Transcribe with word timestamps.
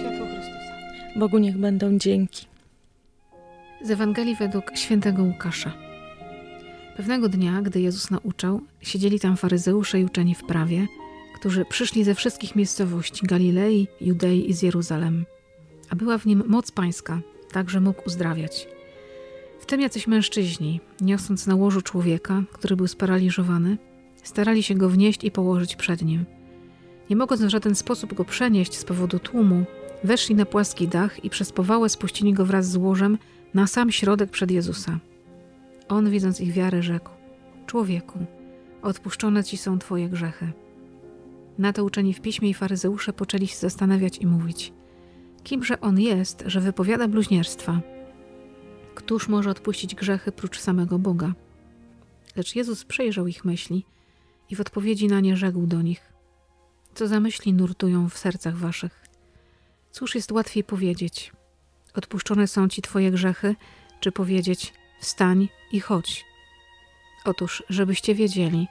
Światło 0.00 0.26
Chrystusa. 0.26 0.74
Bogu 1.16 1.38
niech 1.38 1.58
będą 1.58 1.98
dzięki. 1.98 2.46
Z 3.82 3.90
Ewangelii 3.90 4.36
według 4.36 4.76
świętego 4.76 5.22
Łukasza. 5.22 5.72
Pewnego 6.96 7.28
dnia, 7.28 7.62
gdy 7.62 7.80
Jezus 7.80 8.10
nauczał, 8.10 8.60
siedzieli 8.82 9.20
tam 9.20 9.36
faryzeusze 9.36 10.00
i 10.00 10.04
uczeni 10.04 10.34
w 10.34 10.44
prawie, 10.44 10.86
którzy 11.34 11.64
przyszli 11.64 12.04
ze 12.04 12.14
wszystkich 12.14 12.56
miejscowości 12.56 13.26
Galilei, 13.26 13.88
Judei 14.00 14.50
i 14.50 14.52
z 14.52 14.62
Jeruzalem. 14.62 15.24
A 15.90 15.96
była 15.96 16.18
w 16.18 16.26
nim 16.26 16.42
moc 16.46 16.70
pańska, 16.70 17.20
tak 17.52 17.70
że 17.70 17.80
mógł 17.80 18.02
uzdrawiać. 18.06 18.75
Wtem 19.60 19.80
jacyś 19.80 20.06
mężczyźni, 20.06 20.80
niosąc 21.00 21.46
na 21.46 21.54
łożu 21.54 21.82
człowieka, 21.82 22.42
który 22.52 22.76
był 22.76 22.86
sparaliżowany, 22.86 23.78
starali 24.22 24.62
się 24.62 24.74
go 24.74 24.88
wnieść 24.88 25.24
i 25.24 25.30
położyć 25.30 25.76
przed 25.76 26.02
nim. 26.02 26.24
Nie 27.10 27.16
mogąc 27.16 27.42
w 27.42 27.48
żaden 27.48 27.74
sposób 27.74 28.14
go 28.14 28.24
przenieść 28.24 28.74
z 28.78 28.84
powodu 28.84 29.18
tłumu, 29.18 29.64
weszli 30.04 30.34
na 30.34 30.46
płaski 30.46 30.88
dach 30.88 31.24
i 31.24 31.30
przez 31.30 31.52
powałę 31.52 31.88
spuścili 31.88 32.32
go 32.32 32.46
wraz 32.46 32.70
z 32.70 32.76
łożem 32.76 33.18
na 33.54 33.66
sam 33.66 33.92
środek 33.92 34.30
przed 34.30 34.50
Jezusa. 34.50 34.98
On, 35.88 36.10
widząc 36.10 36.40
ich 36.40 36.52
wiarę, 36.52 36.82
rzekł: 36.82 37.10
Człowieku, 37.66 38.18
odpuszczone 38.82 39.44
ci 39.44 39.56
są 39.56 39.78
twoje 39.78 40.08
grzechy. 40.08 40.52
Na 41.58 41.72
to 41.72 41.84
uczeni 41.84 42.14
w 42.14 42.20
piśmie 42.20 42.50
i 42.50 42.54
faryzeusze 42.54 43.12
poczęli 43.12 43.46
się 43.46 43.56
zastanawiać 43.56 44.18
i 44.18 44.26
mówić: 44.26 44.72
Kimże 45.42 45.80
on 45.80 46.00
jest, 46.00 46.44
że 46.46 46.60
wypowiada 46.60 47.08
bluźnierstwa? 47.08 47.80
Któż 48.96 49.28
może 49.28 49.50
odpuścić 49.50 49.94
grzechy 49.94 50.32
prócz 50.32 50.60
samego 50.60 50.98
Boga? 50.98 51.32
Lecz 52.36 52.56
Jezus 52.56 52.84
przejrzał 52.84 53.26
ich 53.26 53.44
myśli 53.44 53.84
i 54.50 54.56
w 54.56 54.60
odpowiedzi 54.60 55.06
na 55.06 55.20
nie 55.20 55.36
rzekł 55.36 55.66
do 55.66 55.82
nich: 55.82 56.12
Co 56.94 57.08
za 57.08 57.20
myśli 57.20 57.52
nurtują 57.52 58.08
w 58.08 58.18
sercach 58.18 58.56
waszych? 58.56 59.06
Cóż 59.90 60.14
jest 60.14 60.32
łatwiej 60.32 60.64
powiedzieć: 60.64 61.32
Odpuszczone 61.94 62.46
są 62.46 62.68
ci 62.68 62.82
twoje 62.82 63.10
grzechy, 63.10 63.54
czy 64.00 64.12
powiedzieć: 64.12 64.72
Wstań 65.00 65.48
i 65.72 65.80
chodź? 65.80 66.24
Otóż, 67.24 67.62
żebyście 67.68 68.14
wiedzieli, 68.14 68.68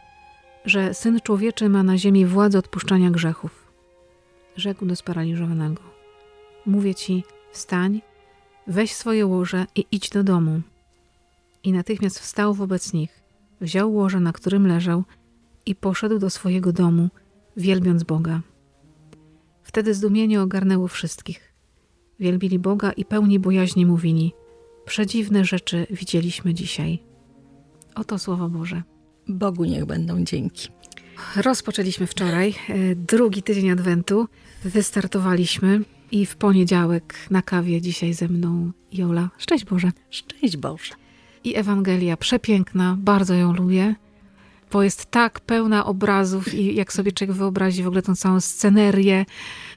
że 0.65 0.93
syn 0.93 1.19
człowieczy 1.21 1.69
ma 1.69 1.83
na 1.83 1.97
ziemi 1.97 2.25
władzę 2.25 2.59
odpuszczania 2.59 3.09
grzechów. 3.09 3.71
Rzekł 4.55 4.85
do 4.85 4.95
sparaliżowanego: 4.95 5.81
Mówię 6.65 6.95
ci, 6.95 7.23
wstań, 7.51 8.01
weź 8.67 8.93
swoje 8.93 9.25
łoże 9.25 9.65
i 9.75 9.85
idź 9.91 10.09
do 10.09 10.23
domu. 10.23 10.61
I 11.63 11.71
natychmiast 11.71 12.19
wstał 12.19 12.53
wobec 12.53 12.93
nich, 12.93 13.23
wziął 13.61 13.93
łoże, 13.93 14.19
na 14.19 14.33
którym 14.33 14.67
leżał, 14.67 15.03
i 15.65 15.75
poszedł 15.75 16.19
do 16.19 16.29
swojego 16.29 16.71
domu, 16.71 17.09
wielbiąc 17.57 18.03
Boga. 18.03 18.41
Wtedy 19.63 19.93
zdumienie 19.93 20.41
ogarnęło 20.41 20.87
wszystkich. 20.87 21.53
Wielbili 22.19 22.59
Boga 22.59 22.91
i 22.91 23.05
pełni 23.05 23.39
bojaźni 23.39 23.85
mówili: 23.85 24.33
Przedziwne 24.85 25.45
rzeczy 25.45 25.87
widzieliśmy 25.89 26.53
dzisiaj. 26.53 26.99
Oto 27.95 28.19
słowo 28.19 28.49
Boże. 28.49 28.83
Bogu 29.27 29.65
niech 29.65 29.85
będą 29.85 30.23
dzięki. 30.23 30.69
Rozpoczęliśmy 31.35 32.07
wczoraj 32.07 32.55
e, 32.69 32.95
drugi 32.95 33.43
tydzień 33.43 33.69
Adwentu. 33.69 34.27
Wystartowaliśmy 34.63 35.81
i 36.11 36.25
w 36.25 36.35
poniedziałek 36.35 37.15
na 37.31 37.41
kawie 37.41 37.81
dzisiaj 37.81 38.13
ze 38.13 38.27
mną 38.27 38.71
Jola. 38.91 39.29
Szczęść 39.37 39.65
Boże. 39.65 39.91
Szczęść 40.09 40.57
Boże. 40.57 40.93
I 41.43 41.55
Ewangelia 41.55 42.17
przepiękna, 42.17 42.97
bardzo 42.99 43.33
ją 43.33 43.53
lubię, 43.53 43.95
bo 44.71 44.83
jest 44.83 45.05
tak 45.05 45.39
pełna 45.39 45.85
obrazów 45.85 46.53
i 46.53 46.75
jak 46.75 46.93
sobie 46.93 47.11
człowiek 47.11 47.35
wyobrazi 47.35 47.83
w 47.83 47.87
ogóle 47.87 48.01
tą 48.01 48.15
całą 48.15 48.41
scenerię, 48.41 49.25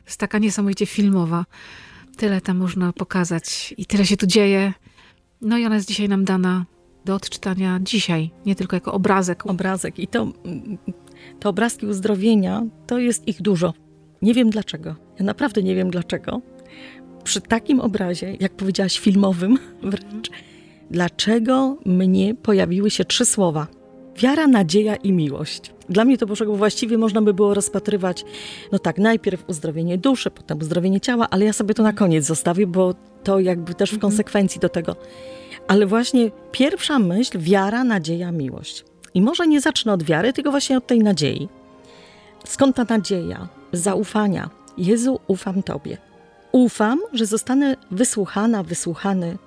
jest 0.07 0.20
taka 0.20 0.39
niesamowicie 0.39 0.87
filmowa. 0.87 1.45
Tyle 2.17 2.41
tam 2.41 2.57
można 2.57 2.92
pokazać 2.92 3.75
i 3.77 3.86
tyle 3.86 4.07
się 4.07 4.17
tu 4.17 4.27
dzieje. 4.27 4.73
No 5.41 5.58
i 5.58 5.67
ona 5.67 5.75
jest 5.75 5.89
dzisiaj 5.89 6.08
nam 6.08 6.25
dana 6.25 6.67
do 7.05 7.14
odczytania 7.14 7.81
dzisiaj, 7.83 8.31
nie 8.47 8.55
tylko 8.55 8.77
jako 8.77 8.92
obrazek. 8.92 9.47
Obrazek. 9.47 9.98
I 9.98 10.08
to, 10.08 10.33
te 11.41 11.48
obrazki 11.48 11.86
uzdrowienia, 11.86 12.63
to 12.86 12.98
jest 12.98 13.29
ich 13.29 13.42
dużo. 13.42 13.75
Nie 14.23 14.34
wiem 14.34 14.51
dlaczego. 14.51 14.95
Ja 15.18 15.24
naprawdę 15.24 15.62
nie 15.62 15.74
wiem 15.74 15.90
dlaczego. 15.90 16.40
Przy 17.24 17.40
takim 17.40 17.80
obrazie, 17.80 18.36
jak 18.40 18.52
powiedziałaś, 18.52 18.98
filmowym 18.98 19.58
wręcz, 19.83 20.30
dlaczego 20.90 21.77
mnie 21.84 22.34
pojawiły 22.34 22.90
się 22.90 23.05
trzy 23.05 23.24
słowa. 23.24 23.67
Wiara, 24.17 24.46
nadzieja 24.46 24.96
i 24.96 25.12
miłość. 25.12 25.73
Dla 25.89 26.05
mnie 26.05 26.18
to 26.18 26.27
Bożego 26.27 26.57
właściwie 26.57 26.98
można 26.98 27.23
by 27.23 27.34
było 27.34 27.55
rozpatrywać, 27.55 28.24
no 28.73 28.78
tak, 28.78 28.98
najpierw 28.98 29.45
uzdrowienie 29.48 29.98
duszy, 29.98 30.30
potem 30.30 30.58
uzdrowienie 30.58 31.01
ciała, 31.01 31.27
ale 31.30 31.45
ja 31.45 31.52
sobie 31.52 31.74
to 31.74 31.83
na 31.83 31.92
koniec 31.92 32.24
zostawię, 32.24 32.67
bo 32.67 32.95
to 33.24 33.40
jakby 33.40 33.74
też 33.74 33.90
w 33.90 33.98
konsekwencji 33.98 34.61
do 34.61 34.68
tego. 34.68 34.96
Ale 35.68 35.86
właśnie 35.86 36.30
pierwsza 36.52 36.98
myśl, 36.98 37.39
wiara, 37.39 37.84
nadzieja, 37.84 38.33
miłość. 38.33 38.84
I 39.14 39.23
może 39.23 39.46
nie 39.46 39.61
zacznę 39.61 39.92
od 39.92 40.02
wiary, 40.02 40.33
tylko 40.33 40.51
właśnie 40.51 40.77
od 40.77 40.86
tej 40.86 40.98
nadziei. 40.98 41.48
Skąd 42.45 42.77
ta 42.77 42.84
nadzieja? 42.84 43.58
Zaufania. 43.73 44.51
Jezu, 44.79 45.20
ufam 45.27 45.62
Tobie. 45.62 45.98
Ufam, 46.52 46.98
że 47.12 47.27
zostanę 47.27 47.77
wysłuchana, 47.90 48.62
wysłuchany. 48.62 49.39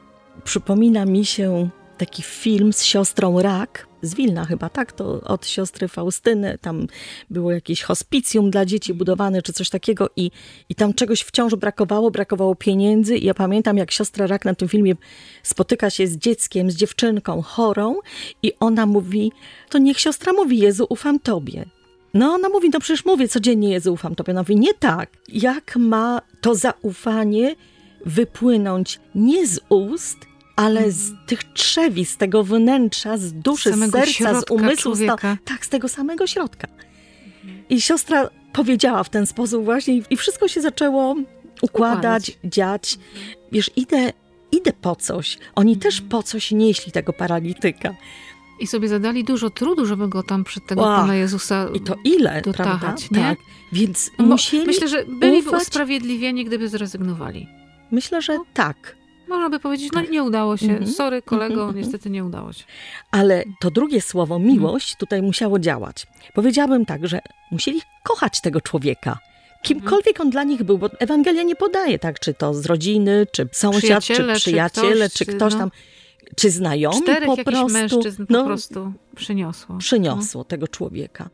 Przypomina 0.43 1.05
mi 1.05 1.25
się 1.25 1.69
taki 1.97 2.23
film 2.23 2.73
z 2.73 2.83
siostrą 2.83 3.41
Rak, 3.41 3.87
z 4.01 4.15
Wilna 4.15 4.45
chyba, 4.45 4.69
tak? 4.69 4.91
To 4.91 5.21
od 5.21 5.47
siostry 5.47 5.87
Faustyny. 5.87 6.57
Tam 6.61 6.87
było 7.29 7.51
jakieś 7.51 7.81
hospicjum 7.81 8.51
dla 8.51 8.65
dzieci 8.65 8.93
budowane, 8.93 9.41
czy 9.41 9.53
coś 9.53 9.69
takiego 9.69 10.09
i, 10.15 10.31
i 10.69 10.75
tam 10.75 10.93
czegoś 10.93 11.21
wciąż 11.21 11.55
brakowało, 11.55 12.11
brakowało 12.11 12.55
pieniędzy. 12.55 13.17
I 13.17 13.25
ja 13.25 13.33
pamiętam, 13.33 13.77
jak 13.77 13.91
siostra 13.91 14.27
Rak 14.27 14.45
na 14.45 14.55
tym 14.55 14.67
filmie 14.67 14.95
spotyka 15.43 15.89
się 15.89 16.07
z 16.07 16.17
dzieckiem, 16.17 16.71
z 16.71 16.75
dziewczynką 16.75 17.41
chorą 17.41 17.95
i 18.43 18.53
ona 18.59 18.85
mówi, 18.85 19.31
to 19.69 19.77
niech 19.77 19.99
siostra 19.99 20.33
mówi, 20.33 20.59
Jezu, 20.59 20.85
ufam 20.89 21.19
Tobie. 21.19 21.65
No 22.13 22.33
ona 22.33 22.49
mówi, 22.49 22.69
no 22.73 22.79
przecież 22.79 23.05
mówię 23.05 23.27
codziennie, 23.27 23.69
Jezu, 23.69 23.93
ufam 23.93 24.15
Tobie. 24.15 24.31
Ona 24.33 24.41
mówi, 24.41 24.55
nie 24.55 24.73
tak. 24.73 25.09
Jak 25.27 25.75
ma 25.75 26.21
to 26.41 26.55
zaufanie 26.55 27.55
wypłynąć 28.05 28.99
nie 29.15 29.47
z 29.47 29.59
ust, 29.69 30.17
ale 30.55 30.91
z 30.91 31.11
tych 31.27 31.43
trzewi, 31.43 32.05
z 32.05 32.17
tego 32.17 32.43
wnętrza, 32.43 33.17
z 33.17 33.33
duszy, 33.33 33.69
z, 33.69 33.73
samego 33.73 33.99
serca, 33.99 34.41
z 34.41 34.51
umysłu, 34.51 34.95
z 34.95 34.99
tak, 35.45 35.65
z 35.65 35.69
tego 35.69 35.87
samego 35.87 36.27
środka. 36.27 36.67
I 37.69 37.81
siostra 37.81 38.29
powiedziała 38.53 39.03
w 39.03 39.09
ten 39.09 39.25
sposób 39.25 39.65
właśnie 39.65 40.01
i- 40.09 40.17
wszystko 40.17 40.47
się 40.47 40.61
zaczęło 40.61 41.15
układać, 41.61 42.29
Układać. 42.29 42.37
dziać. 42.43 42.97
Wiesz, 43.51 43.71
idę, 43.75 44.13
idę 44.51 44.73
po 44.81 44.95
coś. 44.95 45.37
Oni 45.55 45.77
też 45.77 46.01
po 46.01 46.23
coś 46.23 46.51
nieśli 46.51 46.91
tego 46.91 47.13
paralityka. 47.13 47.95
I 48.61 48.67
sobie 48.67 48.87
zadali 48.87 49.23
dużo 49.23 49.49
trudu, 49.49 49.85
żeby 49.85 50.07
go 50.07 50.23
tam 50.23 50.43
przed 50.43 50.65
tego 50.65 50.81
Pana 50.81 51.15
Jezusa 51.15 51.67
I 51.73 51.79
to 51.79 51.95
ile, 52.03 52.41
Dotachać, 52.41 52.79
prawda? 52.79 52.95
nie? 53.29 53.35
Tak. 53.35 53.39
Więc 53.71 54.11
No 54.17 54.23
bo 54.25 54.29
musieli... 54.31 54.65
Myślę, 54.65 54.87
że 54.87 55.05
byliby 55.05 55.49
ufać. 55.49 55.61
usprawiedliwieni, 55.61 56.45
gdyby 56.45 56.69
zrezygnowali. 56.69 57.47
Myślę, 57.91 58.21
że 58.21 58.39
tak. 58.53 58.95
Można 59.29 59.49
by 59.49 59.59
powiedzieć, 59.59 59.89
no 59.93 60.01
nie 60.01 60.23
udało 60.23 60.57
się. 60.57 60.65
Mhm. 60.71 60.87
Sorry 60.91 61.21
kolego, 61.21 61.53
Mhm, 61.53 61.67
mhm. 61.69 61.85
niestety 61.85 62.09
nie 62.09 62.25
udało 62.25 62.53
się. 62.53 62.63
Ale 63.11 63.43
to 63.61 63.71
drugie 63.71 64.01
słowo, 64.01 64.39
miłość, 64.39 64.95
tutaj 64.95 65.21
musiało 65.21 65.59
działać. 65.59 66.07
Powiedziałabym 66.33 66.85
tak, 66.85 67.07
że 67.07 67.19
musieli 67.51 67.81
kochać 68.03 68.41
tego 68.41 68.61
człowieka. 68.61 69.19
Kimkolwiek 69.63 70.19
on 70.19 70.29
dla 70.29 70.43
nich 70.43 70.63
był, 70.63 70.77
bo 70.77 70.89
Ewangelia 70.99 71.43
nie 71.43 71.55
podaje, 71.55 71.99
tak, 71.99 72.19
czy 72.19 72.33
to 72.33 72.53
z 72.53 72.65
rodziny, 72.65 73.27
czy 73.31 73.49
sąsiad, 73.51 73.81
Przyjaciele, 74.03 74.33
czy 74.33 74.39
czy 74.39 74.49
przyjaciele, 74.51 75.05
ktoś, 75.09 75.13
czy 75.19 75.25
czy 75.25 75.33
ktoś 75.33 75.53
no. 75.53 75.69
Czy 76.35 76.49
znajomi 76.51 77.01
Czterech 77.01 77.25
po 77.35 77.43
prostu. 77.43 77.69
mężczyzn 77.73 78.25
po 78.25 78.33
no, 78.33 78.45
prostu 78.45 78.93
przyniosło. 79.15 79.77
przyniosło 79.77 80.43
tego 80.43 80.67
człowieka. 80.67 81.29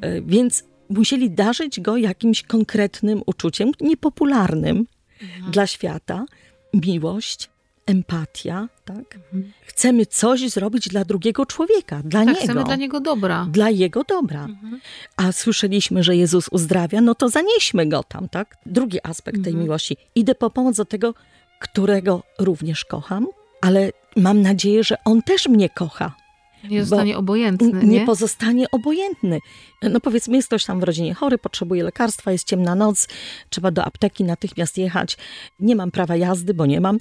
E, 0.00 0.20
Więc 0.22 0.64
musieli 0.88 1.30
darzyć 1.30 1.80
go 1.80 1.96
jakimś 1.96 2.42
konkretnym 2.42 3.22
uczuciem, 3.26 3.70
niepopularnym 3.80 4.86
Mhm. 5.22 5.52
dla 5.52 5.66
świata. 5.66 6.24
Miłość, 6.74 7.50
empatia, 7.86 8.68
tak? 8.84 9.14
Mhm. 9.14 9.52
Chcemy 9.66 10.06
coś 10.06 10.50
zrobić 10.50 10.88
dla 10.88 11.04
drugiego 11.04 11.46
człowieka, 11.46 12.02
dla 12.04 12.20
Tak, 12.20 12.28
niego. 12.28 12.40
chcemy 12.40 12.64
dla 12.64 12.76
niego 12.76 13.00
dobra. 13.00 13.46
dla 13.50 13.70
jego 13.70 14.04
dobra. 14.04 14.44
Mhm. 14.44 14.80
A 15.16 15.32
słyszeliśmy, 15.32 16.02
że 16.02 16.16
Jezus 16.16 16.48
uzdrawia, 16.48 17.00
no 17.00 17.14
to 17.14 17.28
zanieśmy 17.28 17.86
go 17.86 18.02
tam, 18.02 18.28
tak? 18.28 18.56
Drugi 18.66 18.98
aspekt 19.02 19.36
tej 19.44 19.50
Mhm. 19.52 19.62
miłości. 19.64 19.96
Idę 20.14 20.34
po 20.34 20.50
pomoc 20.50 20.76
do 20.76 20.84
tego, 20.84 21.14
którego 21.60 22.22
również 22.38 22.84
kocham, 22.84 23.26
ale 23.60 23.92
mam 24.16 24.42
nadzieję, 24.42 24.84
że 24.84 24.96
on 25.04 25.22
też 25.22 25.48
mnie 25.48 25.68
kocha. 25.68 26.14
Nie 26.70 26.84
zostanie 26.84 27.18
obojętny, 27.18 27.72
nie? 27.72 27.88
nie 27.88 28.06
pozostanie 28.06 28.70
obojętny. 28.70 29.38
No 29.82 30.00
powiedzmy, 30.00 30.36
jest 30.36 30.48
ktoś 30.48 30.64
tam 30.64 30.80
w 30.80 30.82
rodzinie 30.82 31.14
chory, 31.14 31.38
potrzebuje 31.38 31.84
lekarstwa, 31.84 32.32
jest 32.32 32.46
ciemna 32.46 32.74
noc, 32.74 33.08
trzeba 33.50 33.70
do 33.70 33.84
apteki 33.84 34.24
natychmiast 34.24 34.78
jechać. 34.78 35.16
Nie 35.60 35.76
mam 35.76 35.90
prawa 35.90 36.16
jazdy, 36.16 36.54
bo 36.54 36.66
nie 36.66 36.80
mam. 36.80 36.98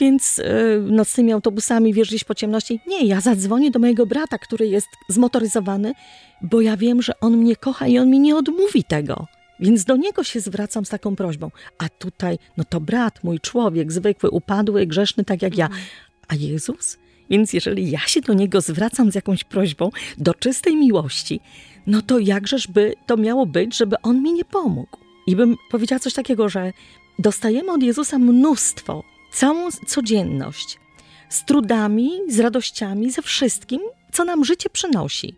więc 0.00 0.38
y, 0.38 0.44
nocnymi 0.90 1.32
autobusami 1.32 1.92
gdzieś 1.92 2.24
po 2.24 2.34
ciemności. 2.34 2.80
Nie, 2.86 3.06
ja 3.06 3.20
zadzwonię 3.20 3.70
do 3.70 3.78
mojego 3.78 4.06
brata, 4.06 4.38
który 4.38 4.68
jest 4.68 4.88
zmotoryzowany, 5.08 5.92
bo 6.42 6.60
ja 6.60 6.76
wiem, 6.76 7.02
że 7.02 7.20
on 7.20 7.36
mnie 7.36 7.56
kocha 7.56 7.86
i 7.86 7.98
on 7.98 8.10
mi 8.10 8.20
nie 8.20 8.36
odmówi 8.36 8.84
tego. 8.84 9.26
Więc 9.62 9.84
do 9.84 9.96
niego 9.96 10.24
się 10.24 10.40
zwracam 10.40 10.84
z 10.84 10.88
taką 10.88 11.16
prośbą. 11.16 11.50
A 11.78 11.88
tutaj, 11.88 12.38
no 12.56 12.64
to 12.64 12.80
brat, 12.80 13.24
mój 13.24 13.40
człowiek, 13.40 13.92
zwykły, 13.92 14.30
upadły, 14.30 14.86
grzeszny, 14.86 15.24
tak 15.24 15.42
jak 15.42 15.56
ja. 15.56 15.68
A 16.28 16.34
Jezus? 16.34 16.98
Więc 17.30 17.52
jeżeli 17.52 17.90
ja 17.90 18.00
się 18.00 18.20
do 18.20 18.34
niego 18.34 18.60
zwracam 18.60 19.12
z 19.12 19.14
jakąś 19.14 19.44
prośbą 19.44 19.90
do 20.18 20.34
czystej 20.34 20.76
miłości, 20.76 21.40
no 21.86 22.02
to 22.02 22.18
jakżeż 22.18 22.66
by 22.66 22.94
to 23.06 23.16
miało 23.16 23.46
być, 23.46 23.76
żeby 23.76 23.96
on 24.02 24.22
mi 24.22 24.32
nie 24.32 24.44
pomógł? 24.44 24.98
I 25.26 25.36
bym 25.36 25.56
powiedziała 25.70 26.00
coś 26.00 26.14
takiego, 26.14 26.48
że 26.48 26.72
dostajemy 27.18 27.72
od 27.72 27.82
Jezusa 27.82 28.18
mnóstwo, 28.18 29.04
całą 29.32 29.70
codzienność, 29.86 30.78
z 31.28 31.44
trudami, 31.44 32.10
z 32.28 32.40
radościami, 32.40 33.10
ze 33.10 33.22
wszystkim, 33.22 33.80
co 34.12 34.24
nam 34.24 34.44
życie 34.44 34.70
przynosi, 34.70 35.36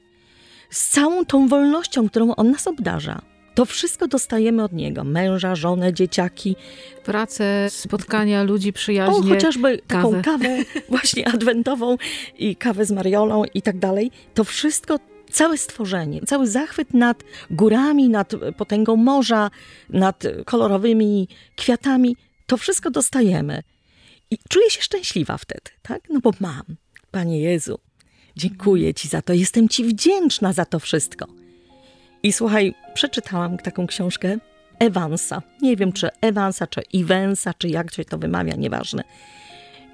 z 0.70 0.88
całą 0.88 1.24
tą 1.24 1.48
wolnością, 1.48 2.08
którą 2.08 2.34
On 2.34 2.50
nas 2.50 2.66
obdarza. 2.66 3.33
To 3.54 3.64
wszystko 3.64 4.08
dostajemy 4.08 4.64
od 4.64 4.72
Niego. 4.72 5.04
Męża, 5.04 5.54
żonę, 5.54 5.92
dzieciaki. 5.92 6.56
Pracę, 7.04 7.66
spotkania 7.70 8.42
ludzi, 8.42 8.72
przyjaźnie. 8.72 9.14
O, 9.14 9.22
chociażby 9.22 9.78
taką 9.86 10.10
kawę. 10.10 10.22
kawę 10.22 10.64
właśnie 10.88 11.28
adwentową 11.28 11.96
i 12.38 12.56
kawę 12.56 12.84
z 12.84 12.90
Mariolą 12.90 13.42
i 13.54 13.62
tak 13.62 13.78
dalej. 13.78 14.10
To 14.34 14.44
wszystko 14.44 14.98
całe 15.30 15.58
stworzenie, 15.58 16.20
cały 16.20 16.46
zachwyt 16.46 16.94
nad 16.94 17.24
górami, 17.50 18.08
nad 18.08 18.32
potęgą 18.56 18.96
morza, 18.96 19.50
nad 19.90 20.22
kolorowymi 20.44 21.28
kwiatami, 21.56 22.16
to 22.46 22.56
wszystko 22.56 22.90
dostajemy. 22.90 23.62
I 24.30 24.38
czuję 24.48 24.70
się 24.70 24.82
szczęśliwa 24.82 25.38
wtedy, 25.38 25.70
tak? 25.82 26.02
No 26.10 26.20
bo 26.20 26.30
mam. 26.40 26.62
Panie 27.10 27.40
Jezu, 27.40 27.78
dziękuję 28.36 28.94
Ci 28.94 29.08
za 29.08 29.22
to, 29.22 29.32
jestem 29.32 29.68
Ci 29.68 29.84
wdzięczna 29.84 30.52
za 30.52 30.64
to 30.64 30.78
wszystko. 30.78 31.26
I 32.24 32.32
słuchaj, 32.32 32.74
przeczytałam 32.94 33.58
taką 33.58 33.86
książkę 33.86 34.38
Evansa. 34.78 35.42
Nie 35.62 35.76
wiem, 35.76 35.92
czy 35.92 36.08
Evansa, 36.20 36.66
czy 36.66 36.82
Evansa, 36.94 37.54
czy 37.58 37.68
jak 37.68 37.94
się 37.94 38.04
to 38.04 38.18
wymawia, 38.18 38.56
nieważne. 38.56 39.04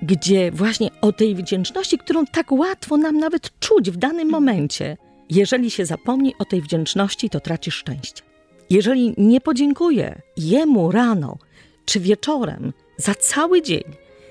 Gdzie 0.03 0.51
właśnie 0.51 0.89
o 1.01 1.13
tej 1.13 1.35
wdzięczności, 1.35 1.99
którą 1.99 2.27
tak 2.27 2.53
łatwo 2.53 2.97
nam 2.97 3.19
nawet 3.19 3.59
czuć 3.61 3.91
w 3.91 3.97
danym 3.97 4.31
momencie. 4.31 4.97
Jeżeli 5.31 5.71
się 5.71 5.87
zapomni 5.87 6.35
o 6.39 6.45
tej 6.45 6.63
wdzięczności, 6.63 7.31
to 7.31 7.41
tracisz 7.41 7.75
szczęście. 7.75 8.23
Jeżeli 8.71 9.15
nie 9.19 9.41
podziękuję 9.41 10.23
Jemu 10.37 10.93
rano 10.93 11.39
czy 11.85 12.01
wieczorem 12.01 12.73
za 12.97 13.15
cały 13.15 13.63
dzień, 13.63 13.85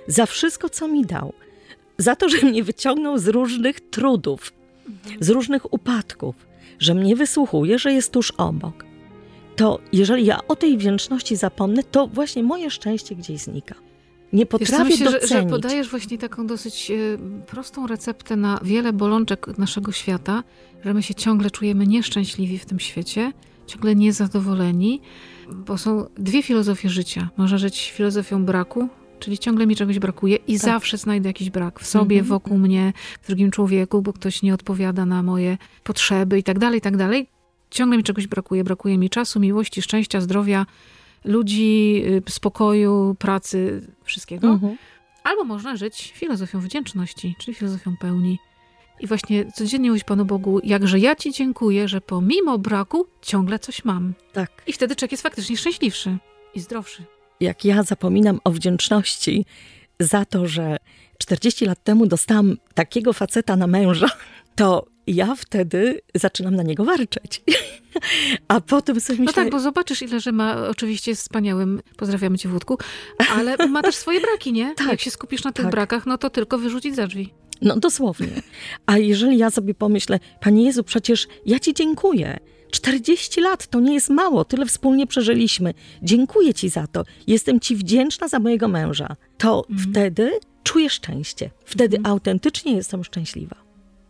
za 0.08 0.26
wszystko, 0.26 0.70
co 0.70 0.88
mi 0.88 1.06
dał, 1.06 1.34
za 1.98 2.16
to, 2.16 2.30
że 2.30 2.38
mnie 2.38 2.64
wyciągnął 2.64 3.18
z 3.18 3.28
różnych 3.28 3.80
trudów, 3.80 4.54
z 5.20 5.30
różnych 5.30 5.74
upadków, 5.74 6.49
że 6.80 6.94
mnie 6.94 7.16
wysłuchuje, 7.16 7.80
że 7.80 7.94
jest 7.94 8.12
tuż 8.12 8.32
obok, 8.32 8.86
to 9.56 9.80
jeżeli 9.94 10.26
ja 10.26 10.48
o 10.48 10.56
tej 10.56 10.78
wdzięczności 10.78 11.36
zapomnę, 11.36 11.84
to 11.84 12.08
właśnie 12.08 12.44
moje 12.44 12.70
szczęście 12.72 13.16
gdzieś 13.16 13.42
znika. 13.42 13.76
Nie 14.34 14.40
Wiesz, 14.40 14.50
potrafię 14.50 14.84
myślę, 14.84 15.12
że, 15.12 15.20
docenić. 15.20 15.44
że 15.44 15.50
podajesz 15.50 15.90
właśnie 15.90 16.18
taką 16.18 16.48
dosyć 16.48 16.92
e, 16.92 16.96
prostą 17.48 17.88
receptę 17.88 18.36
na 18.36 18.60
wiele 18.64 18.94
bolączek 18.94 19.58
naszego 19.58 19.92
świata, 19.92 20.44
że 20.86 20.94
my 20.94 21.04
się 21.04 21.16
ciągle 21.16 21.52
czujemy 21.52 21.88
nieszczęśliwi 21.88 22.60
w 22.60 22.66
tym 22.66 22.80
świecie, 22.80 23.34
ciągle 23.68 23.96
niezadowoleni, 23.96 25.02
bo 25.52 25.78
są 25.78 26.06
dwie 26.18 26.44
filozofie 26.44 26.90
życia. 26.90 27.30
Można 27.38 27.58
żyć 27.58 27.92
filozofią 27.92 28.46
braku, 28.46 28.90
czyli 29.20 29.38
ciągle 29.38 29.68
mi 29.68 29.76
czegoś 29.76 30.00
brakuje 30.00 30.36
i 30.36 30.54
Tak. 30.54 30.62
zawsze 30.62 30.98
znajdę 30.98 31.30
jakiś 31.30 31.50
brak 31.50 31.80
w 31.80 31.86
sobie, 31.86 32.16
Mhm. 32.16 32.26
wokół 32.30 32.58
mnie, 32.58 32.94
w 33.22 33.28
drugim 33.28 33.52
człowieku, 33.52 34.02
bo 34.02 34.14
ktoś 34.14 34.42
nie 34.42 34.54
odpowiada 34.54 35.06
na 35.06 35.24
moje 35.24 35.58
potrzeby 35.84 36.40
i 36.40 36.44
tak 36.44 36.60
dalej, 36.60 36.78
i 36.78 36.82
tak 36.82 36.98
dalej. 36.98 37.28
Ciągle 37.72 37.98
mi 37.98 38.04
czegoś 38.04 38.28
brakuje. 38.28 38.64
Brakuje 38.64 38.98
mi 38.98 39.10
czasu, 39.10 39.40
miłości, 39.40 39.82
szczęścia, 39.82 40.22
zdrowia, 40.22 40.66
ludzi, 41.26 42.04
y, 42.28 42.32
spokoju, 42.32 43.16
pracy, 43.20 43.82
wszystkiego. 44.04 44.48
Mhm. 44.48 44.78
Albo 45.24 45.44
można 45.44 45.76
żyć 45.76 46.14
filozofią 46.16 46.60
wdzięczności, 46.60 47.36
czyli 47.40 47.56
filozofią 47.56 47.96
pełni. 47.98 48.40
I 49.00 49.08
właśnie 49.08 49.52
codziennie 49.52 49.90
mówić 49.90 50.04
Panu 50.04 50.26
Bogu, 50.26 50.60
jakże 50.64 51.00
ja 51.00 51.16
Ci 51.16 51.32
dziękuję, 51.32 51.88
że 51.88 52.02
pomimo 52.02 52.58
braku 52.58 53.06
ciągle 53.22 53.60
coś 53.60 53.86
mam. 53.86 54.14
Tak. 54.34 54.52
I 54.68 54.74
wtedy 54.74 54.96
człowiek 54.96 55.12
jest 55.12 55.24
faktycznie 55.24 55.58
szczęśliwszy 55.58 56.18
i 56.56 56.60
zdrowszy. 56.60 57.04
Jak 57.42 57.66
ja 57.66 57.84
zapominam 57.84 58.40
o 58.44 58.52
wdzięczności 58.52 59.46
za 60.00 60.26
to, 60.26 60.48
że 60.48 60.78
40 61.18 61.66
lat 61.66 61.84
temu 61.84 62.06
dostałam 62.06 62.58
takiego 62.74 63.14
faceta 63.14 63.56
na 63.56 63.68
męża, 63.68 64.08
to 64.56 64.86
ja 65.08 65.36
wtedy 65.36 66.02
zaczynam 66.16 66.56
na 66.56 66.64
niego 66.64 66.86
warczeć. 66.86 67.42
A 68.48 68.62
potem 68.62 69.02
sobie 69.02 69.20
No 69.20 69.26
myślę, 69.26 69.44
tak, 69.44 69.52
bo 69.52 69.60
zobaczysz, 69.60 70.02
ile 70.02 70.20
że 70.20 70.32
ma, 70.32 70.68
oczywiście 70.68 71.12
jest 71.12 71.22
wspaniałym, 71.22 71.82
pozdrawiamy 71.98 72.38
Cię 72.38 72.50
Włodku, 72.50 72.78
ale 73.36 73.68
ma 73.68 73.82
też 73.82 73.96
swoje 73.96 74.22
braki, 74.22 74.54
nie? 74.54 74.76
Tak, 74.76 74.88
Jak 74.88 75.02
się 75.02 75.12
skupisz 75.12 75.44
na 75.44 75.52
tych 75.52 75.66
tak. 75.66 75.72
brakach, 75.72 76.06
no 76.06 76.18
to 76.18 76.30
tylko 76.30 76.58
wyrzucić 76.58 76.96
za 76.96 77.08
drzwi. 77.08 77.34
no 77.62 77.78
dosłownie. 77.80 78.28
A 78.86 78.98
jeżeli 78.98 79.38
ja 79.38 79.50
sobie 79.50 79.74
pomyślę, 79.74 80.20
Panie 80.42 80.66
Jezu, 80.66 80.84
przecież 80.84 81.28
ja 81.46 81.60
Ci 81.60 81.74
dziękuję. 81.74 82.38
40 82.72 83.42
lat 83.42 83.68
to 83.68 83.80
nie 83.80 83.94
jest 83.94 84.10
mało, 84.10 84.46
tyle 84.46 84.66
wspólnie 84.66 85.08
przeżyliśmy. 85.08 85.74
Dziękuję 86.04 86.54
Ci 86.54 86.70
za 86.70 86.88
to. 86.88 87.04
Jestem 87.28 87.60
Ci 87.60 87.76
wdzięczna 87.76 88.28
za 88.28 88.40
mojego 88.40 88.68
męża. 88.68 89.16
To 89.38 89.66
wtedy 89.92 90.32
czuję 90.64 90.90
szczęście. 90.90 91.50
Wtedy 91.66 91.98
autentycznie 92.04 92.76
jestem 92.76 93.04
szczęśliwa. 93.04 93.56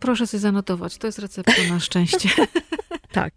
Proszę 0.00 0.26
sobie 0.26 0.40
zanotować, 0.40 0.98
to 0.98 1.06
jest 1.06 1.18
recepta 1.18 1.52
na 1.68 1.80
szczęście. 1.80 2.28
Tak. 3.12 3.34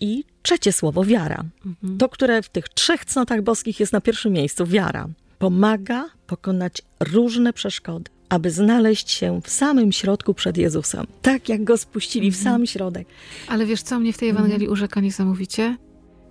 I 0.00 0.24
trzecie 0.42 0.72
słowo, 0.72 1.04
wiara. 1.04 1.44
Mhm. 1.66 1.98
To, 1.98 2.08
które 2.08 2.42
w 2.42 2.48
tych 2.48 2.68
trzech 2.68 3.04
cnotach 3.04 3.42
boskich 3.42 3.80
jest 3.80 3.92
na 3.92 4.00
pierwszym 4.00 4.32
miejscu, 4.32 4.66
wiara. 4.66 5.08
Pomaga 5.38 6.04
pokonać 6.26 6.82
różne 7.00 7.52
przeszkody, 7.52 8.10
aby 8.28 8.50
znaleźć 8.50 9.10
się 9.10 9.40
w 9.44 9.50
samym 9.50 9.92
środku 9.92 10.34
przed 10.34 10.56
Jezusem. 10.56 11.06
Tak 11.22 11.48
jak 11.48 11.64
go 11.64 11.78
spuścili 11.78 12.30
w 12.30 12.36
sam 12.36 12.66
środek. 12.66 13.08
Ale 13.48 13.66
wiesz, 13.66 13.82
co 13.82 14.00
mnie 14.00 14.12
w 14.12 14.18
tej 14.18 14.28
Ewangelii 14.28 14.68
urzeka 14.68 15.00
niesamowicie? 15.00 15.76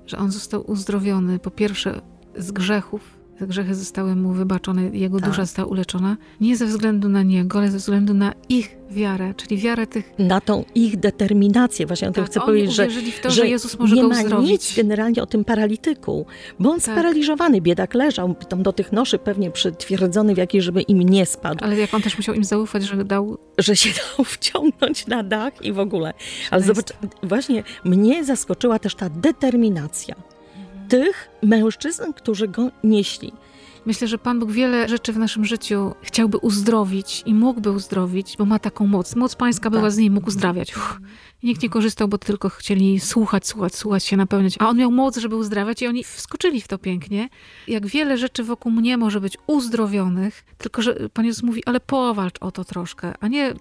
Że 0.05 0.17
on 0.17 0.31
został 0.31 0.71
uzdrowiony 0.71 1.39
po 1.39 1.51
pierwsze 1.51 2.01
z 2.37 2.51
grzechów. 2.51 3.16
Te 3.39 3.47
grzechy 3.47 3.75
zostały 3.75 4.15
mu 4.15 4.33
wybaczone, 4.33 4.83
jego 4.83 5.19
Tak. 5.19 5.29
dusza 5.29 5.45
została 5.45 5.67
uleczona. 5.67 6.17
Nie 6.41 6.57
ze 6.57 6.65
względu 6.65 7.09
na 7.09 7.23
niego, 7.23 7.57
ale 7.59 7.71
ze 7.71 7.77
względu 7.77 8.13
na 8.13 8.33
ich 8.49 8.77
wiarę, 8.91 9.33
czyli 9.37 9.57
wiarę 9.57 9.87
tych. 9.87 10.13
Na 10.19 10.41
tą 10.41 10.65
ich 10.75 10.97
determinację, 10.99 11.85
właśnie 11.87 12.07
o 12.09 12.11
tym 12.11 12.23
Tak, 12.23 12.31
chcę 12.31 12.39
powiedzieć, 12.39 12.75
że, 12.75 12.87
to, 13.21 13.31
że 13.31 13.47
Jezus 13.47 13.79
może 13.79 13.95
nie 13.95 14.01
go 14.01 14.07
ma 14.09 14.21
uzdrowić. 14.21 14.49
nic 14.49 14.75
generalnie 14.75 15.23
o 15.23 15.25
tym 15.25 15.45
paralityku, 15.45 16.25
bo 16.59 16.69
on 16.69 16.75
Tak. 16.79 16.83
sparaliżowany, 16.83 17.61
biedak 17.61 17.93
leżał 17.93 18.35
tam 18.49 18.63
do 18.63 18.73
tych 18.73 18.91
noszy 18.91 19.19
pewnie 19.19 19.51
przytwierdzony 19.51 20.33
w 20.35 20.37
jakiej, 20.37 20.61
żeby 20.61 20.81
im 20.81 20.99
nie 20.99 21.25
spadł. 21.25 21.63
Ale 21.65 21.77
jak 21.77 21.93
on 21.93 22.01
też 22.01 22.17
musiał 22.17 22.35
im 22.35 22.43
zaufać, 22.43 22.83
że 22.83 23.05
dał. 23.05 23.37
że 23.57 23.75
się 23.75 23.89
dał 24.17 24.25
wciągnąć 24.25 25.07
na 25.07 25.23
dach 25.23 25.61
i 25.65 25.73
w 25.73 25.79
ogóle. 25.79 26.13
Ale 26.51 26.63
zobacz, 26.63 26.85
właśnie 27.23 27.63
mnie 27.85 28.23
zaskoczyła 28.25 28.79
też 28.79 28.95
ta 28.95 29.09
determinacja. 29.09 30.15
Tych 30.89 31.29
mężczyzn, 31.43 32.13
którzy 32.13 32.47
go 32.47 32.69
nieśli. 32.83 33.31
Myślę, 33.85 34.07
że 34.07 34.17
Pan 34.17 34.39
Bóg 34.39 34.51
wiele 34.51 34.89
rzeczy 34.89 35.13
w 35.13 35.17
naszym 35.17 35.45
życiu 35.45 35.93
chciałby 36.01 36.37
uzdrowić 36.37 37.23
i 37.25 37.33
mógłby 37.33 37.71
uzdrowić, 37.71 38.35
bo 38.37 38.45
ma 38.45 38.59
taką 38.59 38.87
moc. 38.87 39.15
Moc 39.15 39.35
Pańska 39.35 39.69
była 39.69 39.81
Tak. 39.81 39.91
z 39.91 39.97
nim, 39.97 40.13
mógł 40.13 40.27
uzdrawiać. 40.27 40.77
Uff. 40.77 40.99
Nikt 41.43 41.63
nie 41.63 41.69
korzystał, 41.69 42.07
bo 42.07 42.17
tylko 42.17 42.49
chcieli 42.49 42.99
słuchać, 42.99 43.47
słuchać, 43.47 43.75
słuchać 43.75 44.03
się, 44.03 44.17
napełniać. 44.17 44.55
A 44.59 44.69
on 44.69 44.77
miał 44.77 44.91
moc, 44.91 45.17
żeby 45.17 45.35
uzdrawiać 45.35 45.81
i 45.81 45.87
oni 45.87 46.03
wskoczyli 46.03 46.61
w 46.61 46.67
to 46.67 46.77
pięknie. 46.77 47.29
Jak 47.67 47.87
wiele 47.87 48.17
rzeczy 48.17 48.43
wokół 48.43 48.71
mnie 48.71 48.97
może 48.97 49.21
być 49.21 49.37
uzdrowionych, 49.47 50.45
tylko 50.57 50.81
że 50.81 50.95
Pan 51.13 51.25
Jezus 51.25 51.43
mówi, 51.43 51.63
ale 51.65 51.79
powalcz 51.79 52.35
o 52.41 52.51
to 52.51 52.63
troszkę, 52.65 53.13
a 53.19 53.27
nie 53.27 53.53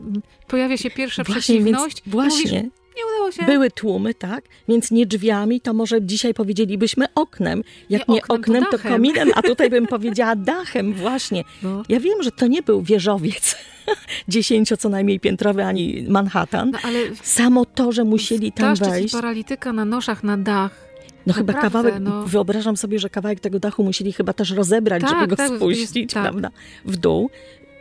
pojawia 0.49 0.77
się 0.77 0.91
pierwsza 0.91 1.25
Właśnie, 1.25 1.55
więc 1.55 1.65
przeciwność. 1.69 2.03
i 2.07 2.11
właśnie 2.11 2.61
Mówisz, 2.63 2.73
nie 2.97 3.03
udało 3.15 3.33
się. 3.33 3.43
były 3.43 3.71
tłumy, 3.71 4.15
tak? 4.15 4.45
Więc 4.69 4.91
nie 4.91 5.07
drzwiami, 5.07 5.61
to 5.61 5.75
może 5.75 6.03
dzisiaj 6.03 6.35
powiedzielibyśmy 6.35 7.07
oknem. 7.15 7.63
Jak 7.91 8.09
Nie 8.09 8.15
nie, 8.15 8.23
oknem, 8.23 8.29
to 8.29 8.35
oknem, 8.35 8.65
to, 8.65 8.71
dachem. 8.71 8.93
kominem, 8.93 9.29
a 9.35 9.43
tutaj 9.43 9.71
bym 9.71 9.87
powiedziała 9.97 10.37
dachem, 10.37 10.93
właśnie. 10.93 11.45
No. 11.63 11.83
Ja 11.89 12.01
wiem, 12.01 12.23
że 12.23 12.31
to 12.33 12.47
nie 12.47 12.63
był 12.63 12.83
wieżowiec 12.83 13.57
dziesięcio 14.29 14.77
co 14.77 14.89
najmniej 14.89 15.21
piętrowy, 15.21 15.65
ani 15.65 16.07
Manhattan. 16.09 16.71
No, 16.71 16.79
ale 16.83 16.99
Samo 17.23 17.65
to, 17.65 17.93
że 17.93 18.05
musieli 18.05 18.53
tam 18.53 18.75
wejść. 18.77 19.13
paralityka 19.15 19.73
na 19.73 19.85
noszach, 19.85 20.25
na 20.25 20.37
dach. 20.37 20.87
No 21.27 21.33
chyba 21.35 21.53
Naprawdę, 21.53 21.79
kawałek, 21.91 22.03
no. 22.03 22.23
wyobrażam 22.27 22.77
sobie, 22.77 22.99
że 22.99 23.11
kawałek 23.11 23.41
tego 23.41 23.59
dachu 23.59 23.85
musieli 23.85 24.13
chyba 24.13 24.33
też 24.33 24.51
rozebrać, 24.51 25.03
Tak, 25.03 25.11
żeby 25.11 25.27
go 25.27 25.37
tak, 25.37 25.53
spuścić, 25.57 25.97
jest- 25.97 26.15
tak. 26.15 26.23
prawda, 26.23 26.51
w 26.85 26.97
dół. 26.97 27.31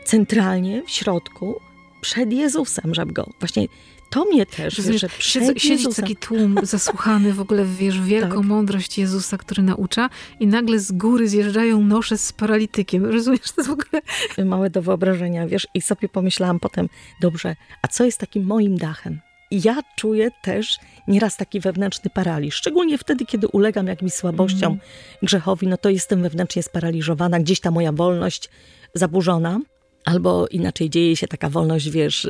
Centralnie, 0.06 0.84
w 0.88 0.90
środku, 0.90 1.60
przed 2.02 2.34
Jezusem, 2.34 2.96
żeby 2.96 3.14
go, 3.14 3.30
właśnie 3.40 3.68
to 4.16 4.26
mnie 4.26 4.46
też, 4.46 4.82
wiesz, 4.82 5.02
że 5.02 5.10
przed 5.10 5.44
Jezusem- 5.44 6.02
taki 6.02 6.16
tłum 6.16 6.56
zasłuchany 6.64 7.34
w 7.34 7.42
ogóle 7.42 7.66
w 7.66 7.76
wiesz, 7.76 8.02
wielką 8.02 8.38
Tak. 8.38 8.46
mądrość 8.46 8.98
Jezusa, 8.98 9.38
który 9.38 9.64
naucza 9.64 10.10
i 10.40 10.48
nagle 10.48 10.80
z 10.80 10.92
góry 10.92 11.30
zjeżdżają 11.30 11.82
nosze 11.82 12.18
z 12.18 12.34
paralitykiem. 12.34 13.06
Rozumiesz? 13.06 13.42
To 13.42 13.62
jest 13.62 13.70
w 13.70 13.74
ogóle... 13.74 14.02
małe 14.50 14.70
do 14.70 14.82
wyobrażenia, 14.82 15.48
wiesz, 15.48 15.68
i 15.74 15.82
sobie 15.82 16.10
pomyślałam 16.10 16.60
potem, 16.60 16.90
dobrze, 17.22 17.56
a 17.82 17.88
co 17.88 18.06
jest 18.06 18.18
takim 18.18 18.46
moim 18.46 18.78
dachem? 18.78 19.20
I 19.52 19.62
ja 19.64 19.82
czuję 19.96 20.30
też 20.44 20.80
nieraz 21.08 21.38
taki 21.38 21.60
wewnętrzny 21.60 22.10
paraliż, 22.10 22.56
szczególnie 22.56 22.98
wtedy, 22.98 23.26
kiedy 23.26 23.48
ulegam 23.48 23.88
jakimś 23.88 24.14
słabościom, 24.14 24.78
grzechowi, 25.24 25.68
no 25.68 25.78
to 25.78 25.90
jestem 25.90 26.22
wewnętrznie 26.22 26.64
sparaliżowana, 26.64 27.40
gdzieś 27.40 27.60
ta 27.60 27.72
moja 27.72 27.92
wolność 27.92 28.50
zaburzona. 28.94 29.60
Albo 30.06 30.48
inaczej 30.48 30.90
dzieje 30.90 31.16
się 31.16 31.28
taka 31.28 31.50
wolność, 31.50 31.90
wiesz, 31.90 32.28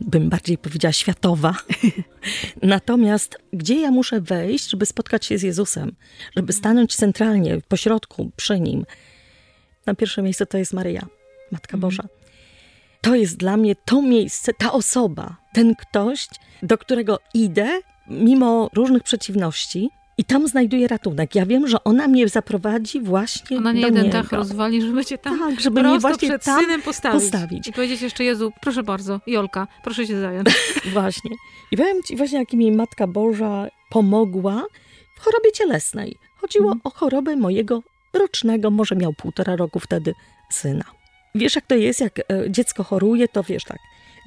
bym 0.00 0.28
bardziej 0.28 0.58
powiedziała 0.58 0.92
światowa. 0.92 1.54
Natomiast 2.62 3.38
gdzie 3.52 3.80
ja 3.80 3.90
muszę 3.90 4.20
wejść, 4.20 4.70
żeby 4.70 4.86
spotkać 4.86 5.26
się 5.26 5.38
z 5.38 5.42
Jezusem, 5.42 5.96
żeby 6.36 6.52
stanąć 6.52 6.96
centralnie, 6.96 7.60
pośrodku, 7.68 8.30
przy 8.36 8.60
Nim? 8.60 8.86
Na 9.86 9.94
pierwsze 9.94 10.22
miejsce 10.22 10.46
to 10.46 10.58
jest 10.58 10.72
Maryja, 10.72 11.06
Matka 11.50 11.76
Boża. 11.76 12.04
To 13.00 13.14
jest 13.14 13.36
dla 13.36 13.56
mnie 13.56 13.74
to 13.84 14.02
miejsce, 14.02 14.54
ta 14.54 14.72
osoba, 14.72 15.36
ten 15.52 15.74
ktoś, 15.74 16.26
do 16.62 16.78
którego 16.78 17.18
idę 17.34 17.80
mimo 18.08 18.70
różnych 18.74 19.02
przeciwności 19.02 19.90
i 20.18 20.24
tam 20.24 20.48
znajduję 20.48 20.88
ratunek. 20.88 21.34
Ja 21.34 21.46
wiem, 21.46 21.68
że 21.68 21.84
ona 21.84 22.08
mnie 22.08 22.28
zaprowadzi 22.28 23.00
właśnie 23.00 23.58
Ona 23.58 23.72
nie 23.72 23.80
do 23.80 23.86
jeden 23.86 24.04
niego. 24.04 24.12
dach 24.18 24.32
rozwali, 24.32 24.82
żeby 24.82 25.04
cię 25.04 25.18
tam 25.18 25.38
Tak, 25.38 25.60
żeby 25.60 25.82
mnie 25.82 25.98
właśnie 25.98 26.28
przed 26.28 26.44
tam 26.44 26.60
synem 26.60 26.82
postawić. 26.82 27.22
postawić. 27.22 27.66
I 27.68 27.72
powiedzieć 27.72 28.02
jeszcze, 28.02 28.24
Jezu, 28.24 28.52
proszę 28.60 28.82
bardzo, 28.82 29.20
Jolka, 29.26 29.66
proszę 29.84 30.06
się 30.06 30.20
zająć. 30.20 30.48
Właśnie. 30.92 31.30
I 31.70 31.76
powiem 31.76 31.96
ci 32.08 32.16
właśnie, 32.16 32.38
jak 32.38 32.52
mi 32.52 32.72
Matka 32.72 33.06
Boża 33.06 33.66
pomogła 33.90 34.64
w 35.16 35.20
chorobie 35.20 35.52
cielesnej. 35.52 36.16
Chodziło 36.36 36.64
Mhm. 36.72 36.80
o 36.84 36.90
chorobę 36.90 37.36
mojego 37.36 37.82
rocznego, 38.12 38.70
może 38.70 38.96
miał 38.96 39.12
półtora 39.12 39.56
roku 39.56 39.80
wtedy, 39.80 40.14
syna. 40.50 40.84
Wiesz, 41.34 41.54
jak 41.54 41.66
to 41.66 41.74
jest, 41.74 42.00
jak 42.00 42.18
e, 42.18 42.24
dziecko 42.50 42.84
choruje, 42.84 43.28
to 43.28 43.42
wiesz 43.42 43.64
tak, 43.64 43.78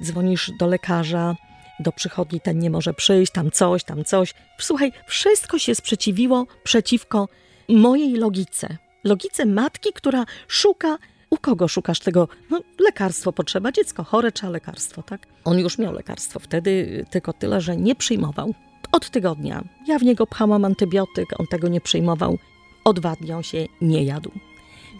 dzwonisz 0.02 0.50
do 0.58 0.66
lekarza, 0.66 1.34
do 1.80 1.92
przychodni, 1.92 2.40
ten 2.40 2.58
nie 2.58 2.70
może 2.70 2.94
przyjść, 2.94 3.32
tam 3.32 3.50
coś, 3.50 3.84
tam 3.84 4.04
coś. 4.04 4.34
Słuchaj, 4.58 4.92
wszystko 5.06 5.58
się 5.58 5.74
sprzeciwiło 5.74 6.46
przeciwko 6.64 7.28
mojej 7.68 8.14
logice. 8.14 8.76
Logice 9.04 9.46
matki, 9.46 9.92
która 9.92 10.24
szuka 10.48 10.98
u 11.30 11.36
kogo 11.36 11.68
szukasz 11.68 12.00
tego? 12.00 12.28
No, 12.50 12.60
lekarstwo 12.78 13.32
potrzeba, 13.32 13.72
dziecko 13.72 14.04
chore, 14.04 14.32
trzeba 14.32 14.52
lekarstwo, 14.52 15.02
tak? 15.02 15.26
On 15.44 15.58
już 15.58 15.78
miał 15.78 15.92
lekarstwo 15.92 16.40
wtedy, 16.40 17.04
tylko 17.10 17.32
tyle, 17.32 17.60
że 17.60 17.76
nie 17.76 17.94
przyjmował. 17.94 18.54
Od 18.92 19.10
tygodnia. 19.10 19.64
Ja 19.86 19.98
w 19.98 20.02
niego 20.02 20.26
pchałam 20.26 20.64
antybiotyk, 20.64 21.40
on 21.40 21.46
tego 21.46 21.68
nie 21.68 21.80
przyjmował. 21.80 22.38
Odwadniał 22.84 23.42
się, 23.42 23.66
nie 23.80 24.04
jadł. 24.04 24.30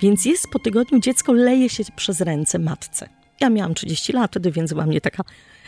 Więc 0.01 0.25
jest 0.25 0.49
po 0.49 0.59
tygodniu 0.59 0.99
dziecko 0.99 1.33
leje 1.33 1.69
się 1.69 1.85
przez 1.97 2.21
ręce 2.21 2.59
matce. 2.59 3.18
Ja 3.41 3.51
miałam 3.51 3.75
30 3.75 4.13
lat 4.13 4.31
wtedy, 4.31 4.51
więc 4.51 4.73
była 4.73 4.87
mnie 4.87 5.01
taka 5.01 5.25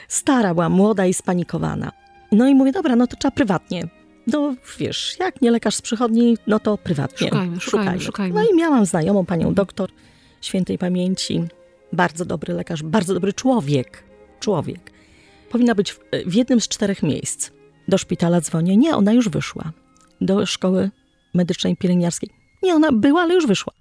stara, 0.09 0.55
była 0.55 0.69
młoda 0.69 1.07
i 1.07 1.15
spanikowana. 1.15 1.93
No 2.33 2.49
i 2.49 2.55
mówię, 2.55 2.73
dobra, 2.73 2.97
no 2.97 3.07
to 3.07 3.17
trzeba 3.17 3.33
prywatnie. 3.33 3.89
No 4.27 4.55
wiesz, 4.79 5.17
jak 5.21 5.43
nie 5.43 5.51
lekarz 5.51 5.75
z 5.75 5.83
przychodni, 5.83 6.39
no 6.47 6.61
to 6.61 6.79
prywatnie. 6.79 7.29
Szukajmy, 7.29 7.61
szukajmy, 7.61 8.01
szukajmy. 8.01 8.35
No 8.41 8.51
i 8.51 8.57
miałam 8.57 8.87
znajomą 8.87 9.27
panią 9.27 9.55
doktor 9.55 9.91
świętej 10.41 10.79
pamięci. 10.79 11.45
Bardzo 11.93 12.25
dobry 12.25 12.55
lekarz, 12.55 12.83
bardzo 12.83 13.15
dobry 13.15 13.33
człowiek. 13.33 14.05
Człowiek. 14.41 14.93
Powinna 15.51 15.75
być 15.75 15.93
w, 15.93 16.01
w 16.27 16.35
jednym 16.35 16.61
z 16.61 16.69
czterech 16.69 17.03
miejsc. 17.03 17.51
Do 17.89 17.99
szpitala 17.99 18.41
dzwonię. 18.41 18.77
Nie, 18.77 18.97
ona 18.97 19.13
już 19.13 19.29
wyszła. 19.29 19.73
Do 20.21 20.47
szkoły 20.47 20.91
medycznej 21.35 21.77
pielęgniarskiej. 21.77 22.31
Nie, 22.63 22.75
ona 22.75 22.93
była, 22.93 23.23
ale 23.23 23.35
już 23.35 23.47
wyszła. 23.47 23.73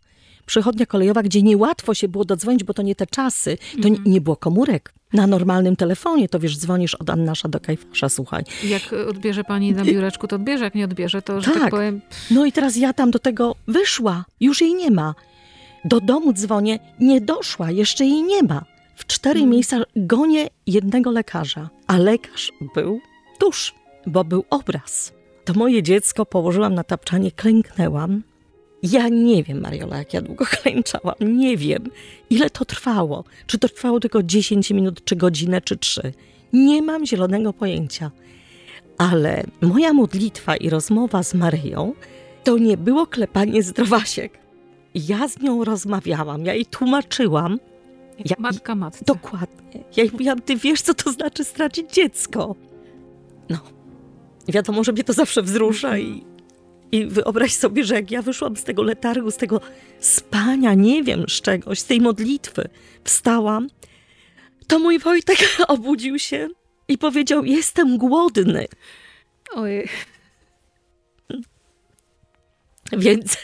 Przychodnia 0.49 0.85
kolejowa, 0.85 1.23
gdzie 1.23 1.41
niełatwo 1.41 1.93
się 1.93 2.07
było 2.07 2.25
dodzwonić, 2.25 2.63
bo 2.63 2.73
to 2.73 2.81
nie 2.81 2.95
te 2.95 3.07
czasy, 3.07 3.57
to 3.81 3.87
nie, 3.89 3.97
nie 4.05 4.21
było 4.21 4.35
komórek. 4.35 4.93
Na 5.13 5.27
normalnym 5.27 5.75
telefonie 5.75 6.29
to 6.29 6.39
wiesz, 6.39 6.57
dzwonisz 6.57 6.95
od 6.95 7.09
Annasza 7.09 7.49
do 7.49 7.59
Kajfasza, 7.59 8.09
słuchaj. 8.09 8.43
Jak 8.63 8.93
odbierze 9.09 9.43
pani 9.43 9.73
na 9.73 9.83
biureczku, 9.83 10.27
to 10.27 10.35
odbierze, 10.35 10.63
jak 10.63 10.75
nie 10.75 10.85
odbierze, 10.85 11.21
to, 11.21 11.41
że 11.41 11.51
tak, 11.51 11.61
Tak. 11.61 11.69
powiem, 11.71 12.01
No 12.31 12.45
i 12.45 12.51
teraz 12.51 12.75
ja 12.77 12.93
tam 12.93 13.11
do 13.11 13.19
tego 13.19 13.55
wyszła, 13.67 14.25
już 14.39 14.61
jej 14.61 14.73
nie 14.75 14.91
ma. 14.91 15.15
Do 15.85 16.01
domu 16.01 16.33
dzwonię, 16.33 16.79
nie 16.99 17.21
doszła, 17.21 17.71
jeszcze 17.71 18.05
jej 18.05 18.23
nie 18.23 18.43
ma. 18.43 18.65
W 18.95 19.05
cztery 19.05 19.39
Mm. 19.39 19.49
miejsca 19.51 19.77
gonię 19.95 20.47
jednego 20.67 21.11
lekarza, 21.11 21.69
a 21.87 21.97
lekarz 21.97 22.51
był 22.75 22.99
tuż, 23.39 23.73
bo 24.07 24.23
był 24.23 24.43
obraz. 24.49 25.13
To 25.45 25.53
moje 25.53 25.83
dziecko 25.83 26.25
położyłam 26.25 26.73
na 26.73 26.83
tapczanie, 26.83 27.31
klęknęłam. 27.31 28.23
Ja 28.83 29.09
nie 29.09 29.43
wiem, 29.43 29.61
Mariola, 29.61 29.97
jak 29.97 30.13
ja 30.13 30.21
długo 30.21 30.45
klęczałam, 30.61 31.15
nie 31.21 31.57
wiem, 31.57 31.83
ile 32.29 32.49
to 32.49 32.65
trwało. 32.65 33.23
Czy 33.47 33.57
to 33.59 33.69
trwało 33.69 33.99
tylko 33.99 34.23
10 34.23 34.71
minut, 34.71 35.03
czy 35.05 35.15
godzinę, 35.15 35.61
czy 35.61 35.77
trzy. 35.77 36.13
Nie 36.53 36.81
mam 36.81 37.05
zielonego 37.05 37.53
pojęcia. 37.53 38.11
Ale 38.97 39.43
moja 39.61 39.93
modlitwa 39.93 40.55
i 40.55 40.69
rozmowa 40.69 41.23
z 41.23 41.33
Maryją 41.33 41.93
to 42.43 42.57
nie 42.57 42.77
było 42.77 43.07
klepanie 43.07 43.63
zdrowasiek. 43.63 44.39
Ja 44.95 45.27
z 45.27 45.39
nią 45.41 45.63
rozmawiałam, 45.63 46.45
ja 46.45 46.53
jej 46.53 46.65
tłumaczyłam. 46.65 47.59
jak 48.19 48.29
Ja- 48.29 48.35
matka 48.39 48.75
matce. 48.75 49.05
Dokładnie. 49.05 49.83
Ja 49.97 50.03
jej 50.03 50.11
mówiłam, 50.11 50.41
ty 50.41 50.55
wiesz, 50.55 50.81
co 50.81 50.93
to 50.93 51.11
znaczy 51.11 51.43
stracić 51.43 51.91
dziecko. 51.93 52.55
No. 53.49 53.57
Wiadomo, 54.47 54.83
że 54.83 54.91
mnie 54.91 55.03
to 55.03 55.13
zawsze 55.13 55.41
wzrusza 55.41 55.97
i, 55.97 56.23
i 56.91 57.05
wyobraź 57.05 57.53
sobie, 57.53 57.83
że 57.83 57.95
jak 57.95 58.11
ja 58.11 58.21
wyszłam 58.21 58.57
z 58.57 58.63
tego 58.63 58.83
letargu, 58.83 59.31
z 59.31 59.37
tego 59.37 59.61
spania, 59.99 60.73
nie 60.73 61.03
wiem, 61.03 61.25
z 61.29 61.41
czegoś, 61.41 61.79
z 61.79 61.85
tej 61.85 62.01
modlitwy, 62.01 62.69
wstałam, 63.03 63.67
to 64.67 64.79
mój 64.79 64.99
Wojtek 64.99 65.37
obudził 65.67 66.19
się 66.19 66.49
i 66.87 66.97
powiedział, 66.97 67.45
jestem 67.45 67.97
głodny. 67.97 68.67
Ojej. 69.53 69.89
Więc 72.91 73.37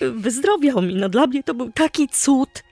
wyzdrowiał 0.00 0.82
mi. 0.82 0.94
No 0.94 1.08
dla 1.08 1.26
mnie 1.26 1.42
to 1.42 1.54
był 1.54 1.72
taki 1.72 2.08
cud. 2.08 2.62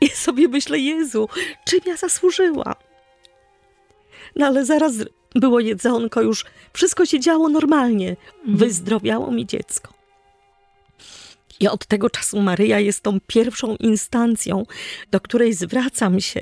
I 0.00 0.08
sobie 0.08 0.48
myślę, 0.48 0.78
Jezu, 0.78 1.28
czym 1.64 1.80
ja 1.86 1.96
zasłużyłam? 1.96 2.74
No 4.36 4.46
ale 4.46 4.64
zaraz 4.64 4.94
było 5.36 5.60
jedzonko, 5.60 6.22
już 6.22 6.44
wszystko 6.72 7.06
się 7.06 7.20
działo 7.20 7.48
normalnie. 7.48 8.16
Wyzdrowiało 8.46 9.30
mi 9.30 9.46
dziecko. 9.46 9.92
I 11.60 11.68
od 11.68 11.86
tego 11.86 12.10
czasu 12.10 12.42
Maryja 12.42 12.80
jest 12.80 13.00
tą 13.00 13.20
pierwszą 13.26 13.76
instancją, 13.76 14.66
do 15.10 15.20
której 15.20 15.52
zwracam 15.52 16.20
się, 16.20 16.40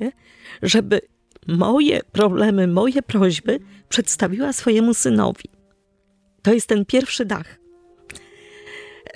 żeby 0.62 1.00
moje 1.46 2.00
problemy, 2.12 2.66
moje 2.66 3.02
prośby 3.02 3.60
przedstawiła 3.88 4.52
swojemu 4.52 4.94
synowi. 4.94 5.44
To 6.42 6.54
jest 6.54 6.66
ten 6.66 6.84
pierwszy 6.84 7.24
dach. 7.24 7.58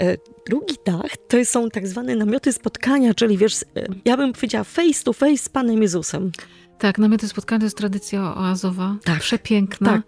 E, 0.01 0.17
Drugi 0.49 0.75
dach 0.87 1.17
to 1.29 1.45
są 1.45 1.71
tak 1.71 1.89
zwane 1.89 2.17
namioty 2.17 2.53
spotkania, 2.53 3.15
czyli 3.15 3.39
wiesz, 3.39 3.63
e, 3.63 3.67
ja 4.05 4.17
bym 4.17 4.33
powiedziała 4.33 4.65
face 4.65 5.05
to 5.05 5.13
face 5.13 5.37
z 5.37 5.49
Panem 5.49 5.83
Jezusem. 5.83 6.33
Tak, 6.79 6.99
namioty 6.99 7.29
spotkania 7.29 7.59
to 7.59 7.67
jest 7.67 7.77
tradycja 7.77 8.35
oazowa, 8.37 8.97
Tak. 9.05 9.21
przepiękna, 9.21 9.91
Tak. 9.93 10.03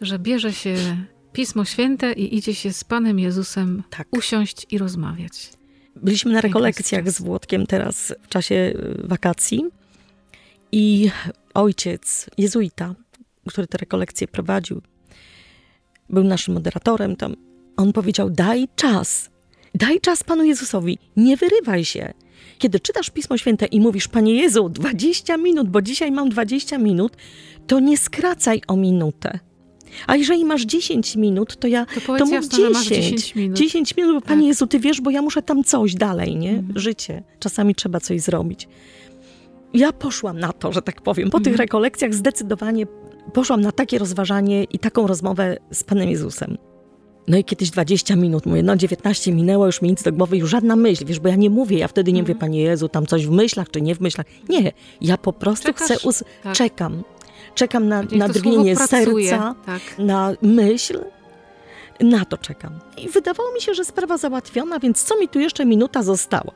że 0.00 0.18
bierze 0.18 0.52
się 0.52 0.76
Pismo 1.32 1.64
Święte 1.64 2.12
i 2.12 2.36
idzie 2.36 2.54
się 2.54 2.72
z 2.72 2.84
Panem 2.84 3.18
Jezusem 3.18 3.82
Tak. 3.90 4.08
usiąść 4.10 4.66
i 4.70 4.78
rozmawiać. 4.78 5.50
Byliśmy 5.96 6.32
na 6.32 6.40
rekolekcjach 6.40 7.10
z 7.10 7.22
Włodkiem 7.22 7.66
teraz 7.66 8.14
w 8.22 8.28
czasie 8.28 8.54
e, 8.54 8.74
wakacji 9.08 9.64
i 10.72 11.10
ojciec 11.54 12.30
jezuita, 12.38 12.94
który 13.48 13.66
te 13.66 13.78
rekolekcje 13.78 14.28
prowadził, 14.28 14.82
był 16.10 16.24
naszym 16.24 16.54
moderatorem 16.54 17.16
tam. 17.16 17.36
On 17.76 17.92
powiedział: 17.92 18.30
Daj 18.30 18.68
czas, 18.76 19.30
daj 19.74 20.00
czas 20.00 20.24
Panu 20.24 20.44
Jezusowi, 20.44 20.98
nie 21.16 21.36
wyrywaj 21.36 21.84
się. 21.84 22.12
Kiedy 22.58 22.80
czytasz 22.80 23.10
Pismo 23.10 23.38
Święte 23.38 23.66
i 23.66 23.80
mówisz, 23.80 24.08
Panie 24.08 24.34
Jezu, 24.34 24.68
20 24.68 25.36
minut, 25.36 25.68
bo 25.68 25.82
dzisiaj 25.82 26.12
mam 26.12 26.28
20 26.28 26.78
minut, 26.78 27.12
to 27.66 27.80
nie 27.80 27.98
skracaj 27.98 28.62
o 28.68 28.76
minutę. 28.76 29.38
A 30.06 30.16
jeżeli 30.16 30.44
masz 30.44 30.62
10 30.62 31.16
minut, 31.16 31.56
to 31.56 31.66
ja 31.68 31.86
To 31.86 32.00
powiedz 32.06 32.30
jasno, 32.30 32.58
że 32.58 32.70
masz 32.70 32.86
10 32.88 33.34
minut. 33.34 33.58
10 33.58 33.96
minut, 33.96 34.14
bo 34.14 34.20
Tak. 34.20 34.28
Panie 34.28 34.48
Jezu, 34.48 34.66
Ty 34.66 34.78
wiesz, 34.80 35.00
bo 35.00 35.10
ja 35.10 35.22
muszę 35.22 35.42
tam 35.42 35.64
coś 35.64 35.94
dalej, 35.94 36.36
nie? 36.36 36.50
Mhm. 36.50 36.78
Życie. 36.78 37.22
Czasami 37.38 37.74
trzeba 37.74 38.00
coś 38.00 38.20
zrobić. 38.20 38.68
Ja 39.74 39.92
poszłam 39.92 40.38
na 40.38 40.52
to, 40.52 40.72
że 40.72 40.82
tak 40.82 41.02
powiem. 41.02 41.30
Po 41.30 41.38
tych 41.38 41.52
Mhm. 41.52 41.58
rekolekcjach 41.58 42.14
zdecydowanie 42.14 42.86
poszłam 43.32 43.60
na 43.60 43.72
takie 43.72 43.98
rozważanie 43.98 44.64
i 44.64 44.78
taką 44.78 45.06
rozmowę 45.06 45.56
z 45.70 45.84
Panem 45.84 46.08
Jezusem. 46.08 46.58
No 47.28 47.38
i 47.38 47.44
kiedyś 47.44 47.70
20 47.70 48.16
minut, 48.16 48.46
mówię, 48.46 48.62
no 48.62 48.76
19 48.76 49.32
minęło, 49.32 49.66
już 49.66 49.82
mi 49.82 49.88
nic 49.90 50.02
do 50.02 50.12
głowy, 50.12 50.36
już 50.36 50.50
żadna 50.50 50.76
myśl, 50.76 51.04
wiesz, 51.06 51.20
bo 51.20 51.28
ja 51.28 51.36
nie 51.36 51.50
mówię, 51.50 51.78
ja 51.78 51.88
wtedy 51.88 52.12
nie 52.12 52.22
mówię, 52.22 52.32
Mhm. 52.32 52.50
Panie 52.50 52.60
Jezu, 52.62 52.88
tam 52.88 53.06
coś 53.06 53.26
w 53.26 53.30
myślach, 53.30 53.70
czy 53.70 53.80
nie 53.82 53.94
w 53.94 54.00
myślach. 54.00 54.26
Nie, 54.48 54.72
ja 55.00 55.16
po 55.18 55.32
prostu 55.32 55.66
Czekasz? 55.66 55.84
chcę, 55.88 56.06
us- 56.08 56.24
Tak. 56.42 56.54
czekam. 56.56 57.02
czekam 57.54 57.88
na, 57.88 58.02
na 58.02 58.28
drgnienie 58.28 58.76
pracuje, 58.76 59.30
serca, 59.30 59.54
Tak. 59.66 59.80
na 59.98 60.32
myśl. 60.42 60.98
Na 62.00 62.24
to 62.24 62.38
czekam. 62.38 62.72
I 63.04 63.08
wydawało 63.08 63.52
mi 63.54 63.60
się, 63.60 63.74
że 63.74 63.84
sprawa 63.84 64.18
załatwiona, 64.18 64.78
więc 64.80 65.02
co 65.04 65.20
mi 65.20 65.28
tu 65.28 65.40
jeszcze 65.40 65.64
minuta 65.64 66.02
została? 66.02 66.52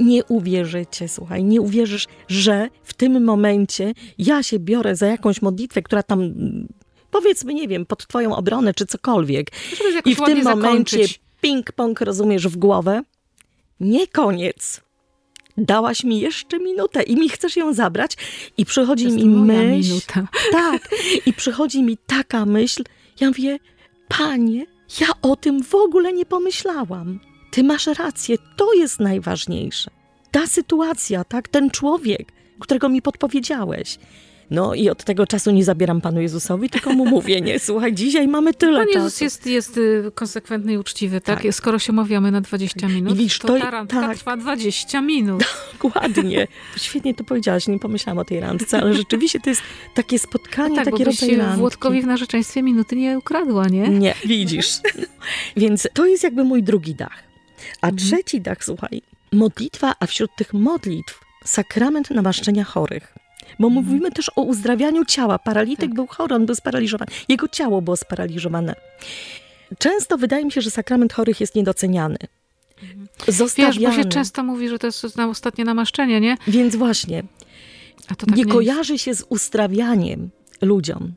Nie 0.00 0.24
uwierzycie, 0.24 1.08
słuchaj, 1.08 1.44
nie 1.44 1.60
uwierzysz, 1.60 2.06
że 2.28 2.68
w 2.82 2.94
tym 2.94 3.24
momencie 3.24 3.92
ja 4.18 4.42
się 4.42 4.58
biorę 4.58 4.96
za 4.96 5.06
jakąś 5.06 5.42
modlitwę, 5.42 5.82
która 5.82 6.02
tam, 6.02 6.20
mm, 6.20 6.68
powiedzmy, 7.14 7.54
nie 7.54 7.68
wiem, 7.68 7.86
pod 7.86 8.06
twoją 8.06 8.36
obronę 8.36 8.74
czy 8.74 8.86
cokolwiek. 8.86 9.50
Jakoś 9.94 10.12
I 10.12 10.14
w 10.14 10.20
tym 10.20 10.42
momencie 10.42 10.98
ping-pong 11.42 12.04
rozumiesz 12.04 12.48
w 12.48 12.56
głowę. 12.56 13.02
Nie 13.80 14.06
koniec. 14.06 14.80
Dałaś 15.58 16.04
mi 16.04 16.20
jeszcze 16.20 16.58
minutę 16.58 17.02
i 17.02 17.16
mi 17.16 17.28
chcesz 17.28 17.56
ją 17.56 17.72
zabrać. 17.72 18.16
I 18.56 18.64
przychodzi 18.64 19.06
mi 19.06 19.28
myśl. 19.28 19.88
minuta. 19.88 20.28
Tak. 20.52 20.88
I 21.26 21.32
przychodzi 21.32 21.82
mi 21.82 21.96
taka 21.96 22.46
myśl. 22.46 22.82
Ja 23.20 23.28
mówię, 23.28 23.58
panie, 24.08 24.66
ja 25.00 25.06
o 25.22 25.36
tym 25.36 25.62
w 25.62 25.74
ogóle 25.74 26.12
nie 26.12 26.26
pomyślałam. 26.26 27.20
Ty 27.50 27.64
masz 27.64 27.86
rację, 27.86 28.36
to 28.56 28.72
jest 28.72 29.00
najważniejsze. 29.00 29.90
Ta 30.30 30.46
sytuacja, 30.46 31.24
tak, 31.24 31.48
ten 31.48 31.70
człowiek, 31.70 32.32
którego 32.60 32.88
mi 32.88 33.02
podpowiedziałeś. 33.02 33.98
No 34.50 34.74
i 34.74 34.88
od 34.88 35.04
tego 35.04 35.26
czasu 35.26 35.50
nie 35.50 35.64
zabieram 35.64 36.00
Panu 36.00 36.20
Jezusowi, 36.20 36.70
tylko 36.70 36.92
mu 36.92 37.06
mówię, 37.06 37.40
nie, 37.40 37.58
słuchaj, 37.58 37.94
dzisiaj 37.94 38.28
mamy 38.28 38.54
tyle 38.54 38.78
Pan 38.78 38.86
czasu. 38.86 38.98
Jezus 39.04 39.20
jest, 39.20 39.46
jest 39.46 39.76
y, 39.76 40.10
konsekwentny 40.14 40.72
i 40.72 40.78
uczciwy, 40.78 41.20
tak? 41.20 41.42
Tak. 41.42 41.54
Skoro 41.54 41.78
się 41.78 41.92
umawiamy 41.92 42.30
na 42.30 42.40
20 42.40 42.88
minut, 42.88 43.12
I 43.12 43.16
widzisz, 43.16 43.38
to, 43.38 43.48
to- 43.48 43.58
ta 43.60 43.70
randka 43.70 44.00
tak. 44.00 44.16
trwa 44.16 44.36
20 44.36 45.00
minut. 45.00 45.44
Dokładnie. 45.82 46.46
Świetnie 46.76 47.14
to 47.14 47.24
powiedziałaś, 47.24 47.68
nie 47.68 47.78
pomyślałam 47.78 48.18
o 48.18 48.24
tej 48.24 48.40
randce, 48.40 48.80
ale 48.80 48.94
rzeczywiście 48.94 49.40
to 49.40 49.50
jest 49.50 49.62
takie 49.94 50.18
spotkanie, 50.18 50.68
No 50.76 50.84
tak, 50.84 50.84
takie 50.92 51.04
rodzaj 51.04 51.36
randki. 51.36 51.58
Włodkowi 51.58 52.02
w 52.02 52.06
narzeczeństwie 52.06 52.62
minuty 52.62 52.96
nie 52.96 53.18
ukradła, 53.18 53.68
nie? 53.68 53.88
Nie, 53.88 54.14
widzisz. 54.26 54.68
Więc 55.56 55.88
to 55.94 56.06
jest 56.06 56.22
jakby 56.24 56.44
mój 56.44 56.62
drugi 56.62 56.94
dach. 56.94 57.22
A 57.80 57.86
Mhm. 57.88 57.96
trzeci 57.96 58.40
dach, 58.40 58.64
słuchaj, 58.64 59.02
modlitwa, 59.32 59.94
a 60.00 60.06
wśród 60.06 60.30
tych 60.36 60.54
modlitw 60.54 61.20
sakrament 61.44 62.10
namaszczenia 62.10 62.64
chorych. 62.64 63.14
Bo 63.58 63.70
mówimy 63.70 64.10
też 64.10 64.30
o 64.36 64.42
uzdrawianiu 64.42 65.04
ciała. 65.04 65.38
Paralityk 65.38 65.82
Mhm. 65.82 65.90
Tak. 65.90 65.96
był 65.96 66.06
chory, 66.06 66.34
on 66.34 66.46
był 66.46 66.54
sparaliżowany. 66.54 67.10
Jego 67.28 67.48
ciało 67.48 67.82
było 67.82 67.96
sparaliżowane. 67.96 68.74
Często 69.78 70.18
wydaje 70.18 70.44
mi 70.44 70.52
się, 70.52 70.60
że 70.60 70.70
sakrament 70.70 71.12
chorych 71.12 71.40
jest 71.40 71.54
niedoceniany. 71.54 72.16
Zostawiany. 73.28 73.74
Mhm. 73.76 73.96
Wiesz, 73.96 73.96
bo 73.96 74.02
się 74.02 74.08
często 74.08 74.42
mówi, 74.44 74.68
że 74.68 74.78
to 74.78 74.86
jest 74.86 75.16
na 75.16 75.28
ostatnie 75.28 75.64
namaszczenie, 75.64 76.20
nie? 76.20 76.36
Więc 76.48 76.76
właśnie, 76.76 77.22
tak 78.08 78.36
nie 78.36 78.44
nie 78.44 78.52
kojarzy 78.52 78.98
się 78.98 79.14
z 79.14 79.24
uzdrawianiem 79.28 80.30
ludziom. 80.62 81.14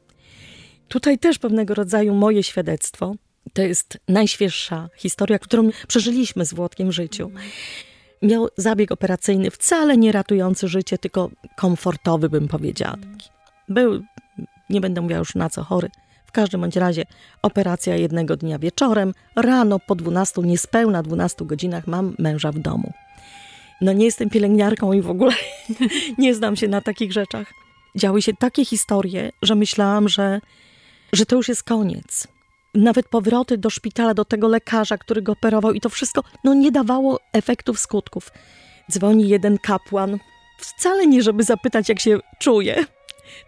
Tutaj 0.87 1.19
też 1.19 1.39
pewnego 1.39 1.73
rodzaju 1.73 2.13
moje 2.13 2.43
świadectwo. 2.43 3.15
To 3.53 3.61
jest 3.61 3.97
najświeższa 4.07 4.89
historia, 4.97 5.39
którą 5.39 5.69
przeżyliśmy 5.87 6.45
z 6.45 6.53
Włodkiem 6.53 6.89
w 6.89 6.91
życiu. 6.91 7.31
Miał 8.21 8.47
zabieg 8.57 8.91
operacyjny 8.91 9.51
wcale 9.51 9.97
nie 9.97 10.11
ratujący 10.11 10.67
życie, 10.67 10.97
tylko 10.97 11.29
komfortowy, 11.55 12.29
bym 12.29 12.47
powiedziała. 12.47 12.97
Taki. 12.97 13.29
Był, 13.69 14.03
nie 14.69 14.81
będę 14.81 15.01
mówiła 15.01 15.19
już 15.19 15.35
na 15.35 15.49
co 15.49 15.63
chory. 15.63 15.89
W 16.25 16.31
każdym 16.31 16.61
bądź 16.61 16.75
razie 16.75 17.05
operacja 17.41 17.95
jednego 17.95 18.37
dnia 18.37 18.59
wieczorem, 18.59 19.13
rano 19.35 19.79
po 19.79 19.95
12, 19.95 20.41
niespełna 20.41 21.03
12 21.03 21.45
godzinach 21.45 21.87
mam 21.87 22.15
męża 22.19 22.51
w 22.51 22.59
domu. 22.59 22.93
No 23.81 23.93
nie 23.93 24.05
jestem 24.05 24.29
pielęgniarką 24.29 24.93
i 24.93 25.01
w 25.01 25.09
ogóle 25.09 25.33
nie 26.17 26.35
znam 26.35 26.55
się 26.55 26.67
na 26.67 26.81
takich 26.81 27.13
rzeczach. 27.13 27.53
Działy 27.95 28.21
się 28.21 28.33
takie 28.33 28.65
historie, 28.65 29.31
że 29.41 29.55
myślałam, 29.55 30.09
że, 30.09 30.41
że 31.13 31.25
to 31.25 31.35
już 31.35 31.49
jest 31.49 31.63
koniec. 31.63 32.27
Nawet 32.77 33.07
powroty 33.07 33.57
do 33.57 33.69
szpitala, 33.69 34.13
do 34.13 34.25
tego 34.25 34.47
lekarza, 34.47 34.97
który 34.97 35.21
go 35.21 35.31
operował 35.31 35.73
i 35.73 35.81
to 35.81 35.89
wszystko, 35.89 36.23
no 36.43 36.53
nie 36.53 36.71
dawało 36.71 37.19
efektów, 37.33 37.79
skutków. 37.79 38.31
Dzwoni 38.91 39.29
jeden 39.29 39.57
kapłan, 39.57 40.17
wcale 40.57 41.07
nie 41.07 41.21
żeby 41.23 41.43
zapytać, 41.43 41.89
jak 41.89 41.99
się 41.99 42.19
czuje, 42.39 42.85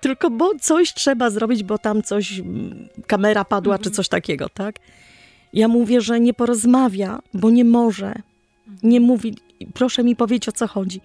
tylko 0.01 0.29
bo 0.29 0.51
coś 0.62 0.93
trzeba 0.93 1.29
zrobić, 1.29 1.63
bo 1.63 1.77
tam 1.77 2.03
coś, 2.03 2.39
mm, 2.39 2.89
kamera 3.07 3.45
padła 3.45 3.79
czy 3.79 3.91
coś 3.91 4.09
takiego, 4.09 4.50
tak? 4.50 4.75
Ja 5.53 5.68
mówię, 5.68 6.01
że 6.01 6.20
nie 6.20 6.33
porozmawia, 6.33 7.20
bo 7.33 7.50
nie 7.50 7.65
może. 7.65 8.15
Nie 8.83 9.00
mówi, 9.00 9.37
proszę 9.74 10.03
mi 10.03 10.15
powiedzieć 10.15 10.50
o 10.50 10.51
co 10.51 10.68
chodzi. 10.68 11.01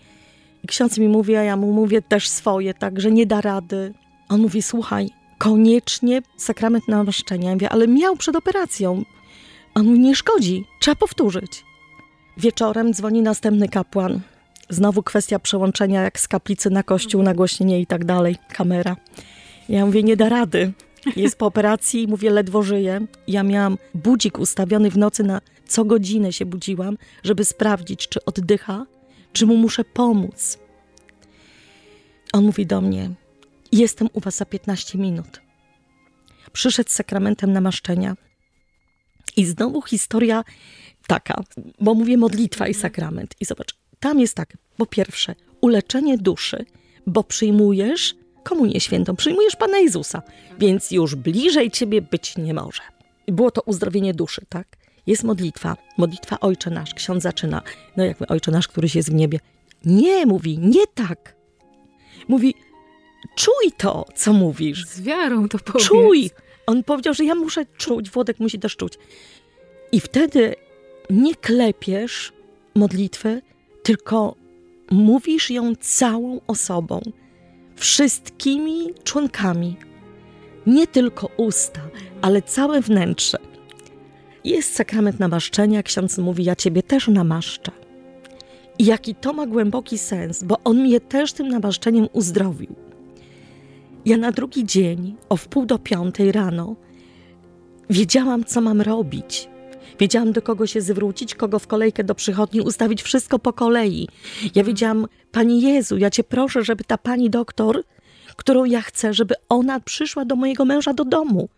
I 0.64 0.66
ksiądz 0.66 0.98
mi 0.98 1.08
mówi, 1.08 1.36
a 1.36 1.42
ja 1.42 1.56
mu 1.56 1.72
mówię 1.72 2.02
też 2.02 2.28
swoje, 2.28 2.74
tak, 2.74 3.00
że 3.00 3.10
nie 3.10 3.26
da 3.26 3.40
rady. 3.40 3.94
On 4.28 4.40
mówi, 4.40 4.62
słuchaj, 4.62 5.10
koniecznie 5.44 6.22
sakrament 6.36 6.88
namaszczenia. 6.88 7.48
Ja 7.48 7.54
mówię, 7.54 7.68
ale 7.68 7.88
miał 7.88 8.16
przed 8.16 8.36
operacją. 8.36 9.04
On 9.74 9.86
mówi, 9.86 9.98
nie 9.98 10.14
szkodzi, 10.14 10.64
trzeba 10.80 10.94
powtórzyć. 10.94 11.64
Wieczorem 12.36 12.94
dzwoni 12.94 13.22
następny 13.22 13.68
kapłan. 13.68 14.20
Znowu 14.70 15.02
kwestia 15.02 15.38
przełączenia 15.38 16.02
jak 16.02 16.20
z 16.20 16.28
kaplicy 16.28 16.70
na 16.70 16.82
kościół, 16.82 17.22
nagłośnienie 17.22 17.80
i 17.80 17.86
tak 17.86 18.04
dalej, 18.04 18.36
kamera. 18.48 18.96
Ja 19.68 19.86
mówię, 19.86 20.02
nie 20.02 20.16
da 20.16 20.28
rady. 20.28 20.72
Jest 21.16 21.38
po 21.38 21.46
operacji 21.46 22.02
i 22.02 22.08
mówię, 22.08 22.30
ledwo 22.30 22.62
żyje. 22.62 23.06
Ja 23.28 23.42
miałam 23.42 23.78
budzik 23.94 24.38
ustawiony 24.38 24.90
w 24.90 24.98
nocy 24.98 25.24
na 25.24 25.40
co 25.68 25.84
godzinę 25.84 26.32
się 26.32 26.46
budziłam, 26.46 26.98
żeby 27.24 27.44
sprawdzić, 27.44 28.08
czy 28.08 28.24
oddycha, 28.24 28.86
czy 29.32 29.46
mu 29.46 29.56
muszę 29.56 29.84
pomóc. 29.84 30.58
On 32.32 32.44
mówi 32.44 32.66
do 32.66 32.80
mnie, 32.80 33.10
jestem 33.78 34.08
u 34.12 34.20
was 34.20 34.36
za 34.36 34.44
15 34.44 34.98
minut. 34.98 35.40
Przyszedł 36.52 36.90
z 36.90 36.92
sakramentem 36.92 37.52
namaszczenia. 37.52 38.16
I 39.36 39.44
znowu 39.44 39.82
historia 39.82 40.44
taka, 41.06 41.42
bo 41.80 41.94
mówię 41.94 42.16
modlitwa 42.16 42.68
i 42.68 42.74
sakrament. 42.74 43.34
I 43.40 43.44
zobacz, 43.44 43.74
tam 44.00 44.20
jest 44.20 44.34
tak, 44.34 44.56
po 44.76 44.86
pierwsze, 44.86 45.34
uleczenie 45.60 46.18
duszy, 46.18 46.64
bo 47.06 47.24
przyjmujesz 47.24 48.14
komunię 48.42 48.80
świętą, 48.80 49.16
przyjmujesz 49.16 49.56
Pana 49.56 49.78
Jezusa, 49.78 50.22
więc 50.58 50.90
już 50.90 51.14
bliżej 51.14 51.70
ciebie 51.70 52.02
być 52.02 52.36
nie 52.36 52.54
może. 52.54 52.82
Było 53.26 53.50
to 53.50 53.62
uzdrowienie 53.62 54.14
duszy, 54.14 54.42
tak? 54.48 54.76
Jest 55.06 55.24
modlitwa, 55.24 55.76
modlitwa 55.98 56.40
Ojcze 56.40 56.70
Nasz. 56.70 56.94
Ksiądz 56.94 57.22
zaczyna, 57.22 57.62
no 57.96 58.04
jak 58.04 58.30
Ojcze 58.30 58.50
Nasz, 58.50 58.68
któryś 58.68 58.94
jest 58.94 59.10
w 59.10 59.14
niebie. 59.14 59.40
Nie, 59.84 60.26
mówi, 60.26 60.58
nie 60.58 60.86
tak. 60.86 61.36
Mówi, 62.28 62.54
czuj 63.36 63.72
to, 63.76 64.04
co 64.14 64.32
mówisz. 64.32 64.86
Z 64.86 65.00
wiarą 65.00 65.48
to 65.48 65.58
powiedz. 65.58 65.86
Czuj! 65.86 66.30
On 66.66 66.84
powiedział, 66.84 67.14
że 67.14 67.24
ja 67.24 67.34
muszę 67.34 67.66
czuć, 67.76 68.10
Włodek 68.10 68.40
musi 68.40 68.58
też 68.58 68.76
czuć. 68.76 68.98
I 69.92 70.00
wtedy 70.00 70.54
nie 71.10 71.34
klepiesz 71.34 72.32
modlitwy, 72.74 73.42
tylko 73.82 74.34
mówisz 74.90 75.50
ją 75.50 75.72
całą 75.80 76.40
osobą, 76.46 77.00
wszystkimi 77.76 78.94
członkami. 79.04 79.76
Nie 80.66 80.86
tylko 80.86 81.28
usta, 81.36 81.80
ale 82.22 82.42
całe 82.42 82.80
wnętrze. 82.80 83.38
Jest 84.44 84.74
sakrament 84.74 85.20
namaszczenia, 85.20 85.82
ksiądz 85.82 86.18
mówi, 86.18 86.44
ja 86.44 86.56
ciebie 86.56 86.82
też 86.82 87.08
namaszczę. 87.08 87.72
I 88.78 88.84
jaki 88.84 89.14
to 89.14 89.32
ma 89.32 89.46
głęboki 89.46 89.98
sens, 89.98 90.42
bo 90.42 90.56
on 90.64 90.76
mnie 90.76 91.00
też 91.00 91.32
tym 91.32 91.48
namaszczeniem 91.48 92.08
uzdrowił. 92.12 92.74
Ja 94.04 94.16
na 94.16 94.32
drugi 94.32 94.64
dzień, 94.64 95.16
o 95.28 95.36
wpół 95.36 95.66
do 95.66 95.78
piątej 95.78 96.32
rano, 96.32 96.76
wiedziałam, 97.90 98.44
co 98.44 98.60
mam 98.60 98.80
robić. 98.80 99.48
Wiedziałam, 100.00 100.32
do 100.32 100.42
kogo 100.42 100.66
się 100.66 100.80
zwrócić, 100.80 101.34
kogo 101.34 101.58
w 101.58 101.66
kolejkę 101.66 102.04
do 102.04 102.14
przychodni 102.14 102.60
ustawić, 102.60 103.02
wszystko 103.02 103.38
po 103.38 103.52
kolei. 103.52 104.08
Ja 104.54 104.64
wiedziałam, 104.64 105.06
Pani 105.32 105.62
Jezu, 105.62 105.98
ja 105.98 106.10
Cię 106.10 106.24
proszę, 106.24 106.64
żeby 106.64 106.84
ta 106.84 106.98
pani 106.98 107.30
doktor, 107.30 107.82
którą 108.36 108.64
ja 108.64 108.82
chcę, 108.82 109.14
żeby 109.14 109.34
ona 109.48 109.80
przyszła 109.80 110.24
do 110.24 110.36
mojego 110.36 110.64
męża 110.64 110.92
do 110.92 111.04
domu, 111.04 111.48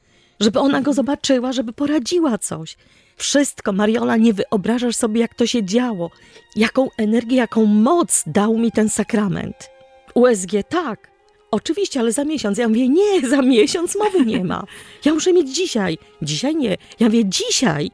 żeby 0.41 0.59
ona 0.59 0.81
go 0.81 0.93
zobaczyła, 0.93 1.53
żeby 1.53 1.73
poradziła 1.73 2.39
coś. 2.39 2.77
Wszystko, 3.17 3.73
Mariola, 3.73 4.17
nie 4.17 4.33
wyobrażasz 4.33 4.97
sobie, 4.97 5.21
jak 5.21 5.35
to 5.35 5.47
się 5.47 5.65
działo. 5.65 6.11
Jaką 6.57 6.89
energię, 6.99 7.37
jaką 7.37 7.65
moc 7.65 8.23
dał 8.27 8.59
mi 8.59 8.73
ten 8.73 8.89
sakrament. 8.89 9.71
USG, 10.15 10.51
tak. 10.69 11.16
Oczywiście, 11.57 12.01
ale 12.01 12.13
za 12.13 12.25
miesiąc. 12.25 12.59
Ja 12.59 12.69
mówię, 12.69 12.89
nie, 12.89 13.29
za 13.29 13.43
miesiąc 13.43 13.97
mowy 13.97 14.27
nie 14.27 14.45
ma. 14.45 14.65
Ja 15.05 15.15
muszę 15.15 15.33
mieć 15.33 15.55
dzisiaj. 15.57 15.99
Dzisiaj 16.23 16.57
nie. 16.57 16.77
Ja 17.01 17.07
mówię, 17.07 17.25
dzisiaj. 17.25 17.91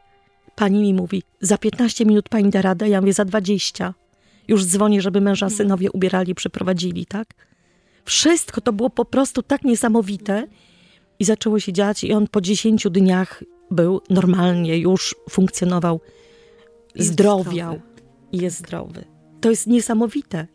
Pani 0.54 0.82
mi 0.82 0.94
mówi, 0.94 1.22
za 1.40 1.58
15 1.58 2.04
minut 2.06 2.28
pani 2.28 2.50
da 2.50 2.62
radę. 2.62 2.88
Ja 2.88 3.00
mówię, 3.00 3.12
za 3.12 3.24
20. 3.24 3.94
Już 4.48 4.64
dzwonię, 4.64 5.02
żeby 5.02 5.20
męża 5.20 5.50
synowie 5.50 5.90
ubierali, 5.92 6.34
przyprowadzili, 6.34 7.06
tak? 7.06 7.28
Wszystko 8.04 8.60
to 8.60 8.72
było 8.72 8.90
po 8.90 9.04
prostu 9.04 9.42
tak 9.42 9.64
niesamowite. 9.64 10.46
I 11.18 11.24
zaczęło 11.24 11.60
się 11.60 11.72
dziać 11.72 12.04
i 12.04 12.12
on 12.12 12.26
po 12.28 12.40
10 12.40 12.86
dniach 12.90 13.44
był 13.70 14.00
normalnie, 14.10 14.78
już 14.78 15.14
funkcjonował, 15.30 16.00
Jest 16.94 17.10
zdrowiał 17.12 17.72
zdrowy. 17.74 17.80
i 18.32 18.38
jest 18.38 18.58
zdrowy. 18.58 19.04
To 19.40 19.50
jest 19.50 19.66
niesamowite. 19.66 20.46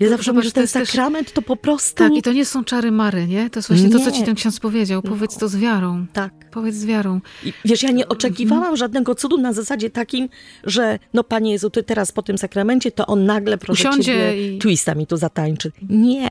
Ja 0.00 0.08
zawsze 0.08 0.24
Zobacz, 0.24 0.36
mówię, 0.36 0.44
że 0.44 0.52
ten 0.52 0.66
sakrament 0.66 1.26
też... 1.26 1.34
to 1.34 1.42
po 1.42 1.56
prostu... 1.56 1.96
Tak, 1.96 2.16
i 2.16 2.22
to 2.22 2.32
nie 2.32 2.44
są 2.44 2.64
czary 2.64 2.92
mary, 2.92 3.26
nie? 3.26 3.50
To 3.50 3.58
jest 3.58 3.68
właśnie 3.68 3.86
nie. 3.86 3.92
to, 3.92 3.98
co 3.98 4.12
ci 4.12 4.22
ten 4.22 4.34
ksiądz 4.34 4.60
powiedział. 4.60 5.00
No. 5.04 5.10
Powiedz 5.10 5.34
no. 5.34 5.40
to 5.40 5.48
z 5.48 5.56
wiarą. 5.56 6.06
Tak. 6.12 6.50
Powiedz 6.50 6.74
z 6.74 6.84
wiarą. 6.84 7.20
I 7.44 7.52
wiesz, 7.64 7.82
ja 7.82 7.90
nie 7.90 8.08
oczekiwałam 8.08 8.62
mhm. 8.62 8.76
żadnego 8.76 9.14
cudu 9.14 9.38
na 9.38 9.52
zasadzie 9.52 9.90
takim, 9.90 10.28
że 10.64 10.98
no 11.14 11.24
Panie 11.24 11.52
Jezu, 11.52 11.70
Ty 11.70 11.82
teraz 11.82 12.12
po 12.12 12.22
tym 12.22 12.38
sakramencie, 12.38 12.90
to 12.92 13.06
On 13.06 13.24
nagle 13.24 13.58
proszę 13.58 13.88
Usiądzie 13.88 14.12
Ciebie, 14.12 14.54
i... 14.56 14.58
twista 14.58 14.94
mi 14.94 15.06
tu 15.06 15.16
zatańczy. 15.16 15.72
Nie. 15.88 16.28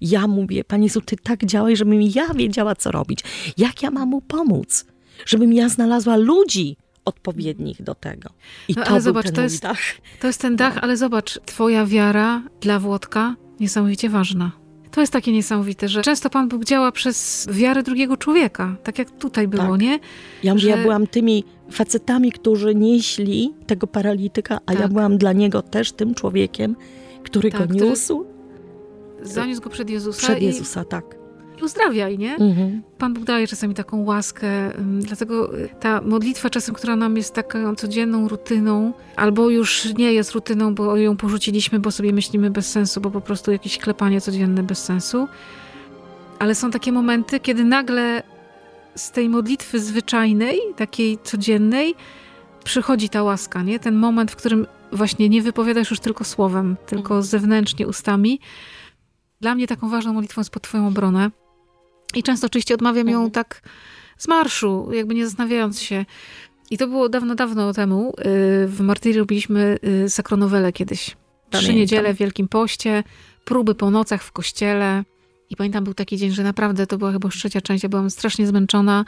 Ja 0.00 0.26
mówię, 0.26 0.64
Panie 0.64 0.84
Jezu, 0.84 1.00
Ty 1.00 1.16
tak 1.16 1.44
działaj, 1.44 1.76
żebym 1.76 2.02
ja 2.02 2.34
wiedziała, 2.34 2.74
co 2.74 2.90
robić. 2.90 3.20
Jak 3.56 3.82
ja 3.82 3.90
mam 3.90 4.08
Mu 4.08 4.20
pomóc? 4.20 4.84
Żebym 5.26 5.52
ja 5.52 5.68
znalazła 5.68 6.16
ludzi, 6.16 6.76
odpowiednich 7.10 7.82
do 7.82 7.94
tego. 7.94 8.30
I 8.68 8.74
no, 8.76 8.84
to 8.84 8.90
ale 8.90 9.00
zobacz, 9.00 9.30
to 9.30 9.42
jest, 9.42 9.62
dach. 9.62 9.80
to 10.20 10.26
jest 10.26 10.40
ten 10.40 10.56
dach, 10.56 10.78
ale 10.82 10.96
zobacz, 10.96 11.38
twoja 11.46 11.86
wiara 11.86 12.42
dla 12.60 12.78
Włodka 12.78 13.36
niesamowicie 13.60 14.08
ważna. 14.08 14.52
To 14.90 15.00
jest 15.00 15.12
takie 15.12 15.32
niesamowite, 15.32 15.88
że 15.88 16.02
często 16.02 16.30
Pan 16.30 16.48
Bóg 16.48 16.64
działa 16.64 16.92
przez 16.92 17.48
wiarę 17.50 17.82
drugiego 17.82 18.16
człowieka, 18.16 18.76
tak 18.82 18.98
jak 18.98 19.10
tutaj 19.10 19.48
było, 19.48 19.70
tak. 19.70 19.80
nie? 19.80 19.98
Ja, 20.42 20.58
że... 20.58 20.68
ja 20.68 20.76
byłam 20.76 21.06
tymi 21.06 21.44
facetami, 21.70 22.32
którzy 22.32 22.74
nieśli 22.74 23.54
tego 23.66 23.86
paralityka, 23.86 24.58
a 24.66 24.72
tak. 24.72 24.80
ja 24.80 24.88
byłam 24.88 25.18
dla 25.18 25.32
niego 25.32 25.62
też 25.62 25.92
tym 25.92 26.14
człowiekiem, 26.14 26.76
który 27.22 27.50
tak, 27.50 27.68
go 27.68 27.74
niósł. 27.74 28.24
Który 29.14 29.28
zaniósł 29.28 29.62
go 29.62 29.70
przed 29.70 29.90
Jezusa. 29.90 30.18
Przed 30.18 30.42
Jezusa, 30.42 30.82
i... 30.82 30.86
tak 30.86 31.19
uzdrawiaj, 31.62 32.18
nie? 32.18 32.36
Mhm. 32.36 32.82
Pan 32.98 33.14
Bóg 33.14 33.24
daje 33.24 33.46
czasami 33.46 33.74
taką 33.74 34.04
łaskę, 34.04 34.48
dlatego 35.00 35.58
y, 35.58 35.68
ta 35.80 36.00
modlitwa 36.00 36.50
czasem, 36.50 36.74
która 36.74 36.96
nam 36.96 37.16
jest 37.16 37.34
taką 37.34 37.74
codzienną 37.74 38.28
rutyną, 38.28 38.92
albo 39.16 39.50
już 39.50 39.94
nie 39.94 40.12
jest 40.12 40.32
rutyną, 40.32 40.74
bo 40.74 40.96
ją 40.96 41.16
porzuciliśmy, 41.16 41.78
bo 41.78 41.90
sobie 41.90 42.12
myślimy 42.12 42.50
bez 42.50 42.70
sensu, 42.70 43.00
bo 43.00 43.10
po 43.10 43.20
prostu 43.20 43.52
jakieś 43.52 43.78
klepanie 43.78 44.20
codzienne 44.20 44.62
bez 44.62 44.84
sensu. 44.84 45.28
Ale 46.38 46.54
są 46.54 46.70
takie 46.70 46.92
momenty, 46.92 47.40
kiedy 47.40 47.64
nagle 47.64 48.22
z 48.94 49.10
tej 49.10 49.28
modlitwy 49.28 49.80
zwyczajnej, 49.80 50.60
takiej 50.76 51.18
codziennej, 51.18 51.94
przychodzi 52.64 53.08
ta 53.08 53.22
łaska, 53.22 53.62
nie? 53.62 53.78
Ten 53.78 53.94
moment, 53.94 54.30
w 54.30 54.36
którym 54.36 54.66
właśnie 54.92 55.28
nie 55.28 55.42
wypowiadasz 55.42 55.90
już 55.90 56.00
tylko 56.00 56.24
słowem, 56.24 56.76
tylko 56.86 57.14
mhm. 57.14 57.22
zewnętrznie 57.22 57.86
ustami. 57.86 58.40
Dla 59.40 59.54
mnie 59.54 59.66
taką 59.66 59.88
ważną 59.88 60.12
modlitwą 60.12 60.40
jest 60.40 60.50
pod 60.50 60.62
Twoją 60.62 60.86
obronę. 60.86 61.30
I 62.14 62.22
często 62.22 62.46
oczywiście 62.46 62.74
odmawiam 62.74 63.08
ją 63.08 63.16
mhm. 63.16 63.30
tak 63.30 63.62
z 64.18 64.28
marszu, 64.28 64.88
jakby 64.92 65.14
nie 65.14 65.26
zastanawiając 65.26 65.80
się. 65.80 66.04
I 66.70 66.78
to 66.78 66.86
było 66.86 67.08
dawno, 67.08 67.34
dawno 67.34 67.72
temu. 67.72 68.12
Y, 68.18 68.68
w 68.68 68.80
Martyrii 68.80 69.18
robiliśmy 69.18 69.78
y, 70.04 70.10
sakronowele 70.10 70.72
kiedyś. 70.72 71.16
Trzy 71.50 71.74
niedziele 71.74 72.14
w 72.14 72.16
Wielkim 72.16 72.48
Poście, 72.48 73.04
próby 73.44 73.74
po 73.74 73.90
nocach 73.90 74.22
w 74.22 74.32
kościele. 74.32 75.04
I 75.50 75.56
pamiętam, 75.56 75.84
był 75.84 75.94
taki 75.94 76.16
dzień, 76.16 76.30
że 76.30 76.42
naprawdę 76.42 76.86
to 76.86 76.98
była 76.98 77.12
chyba 77.12 77.28
trzecia 77.28 77.60
część. 77.60 77.82
Ja 77.82 77.88
byłam 77.88 78.10
strasznie 78.10 78.46
zmęczona. 78.46 79.04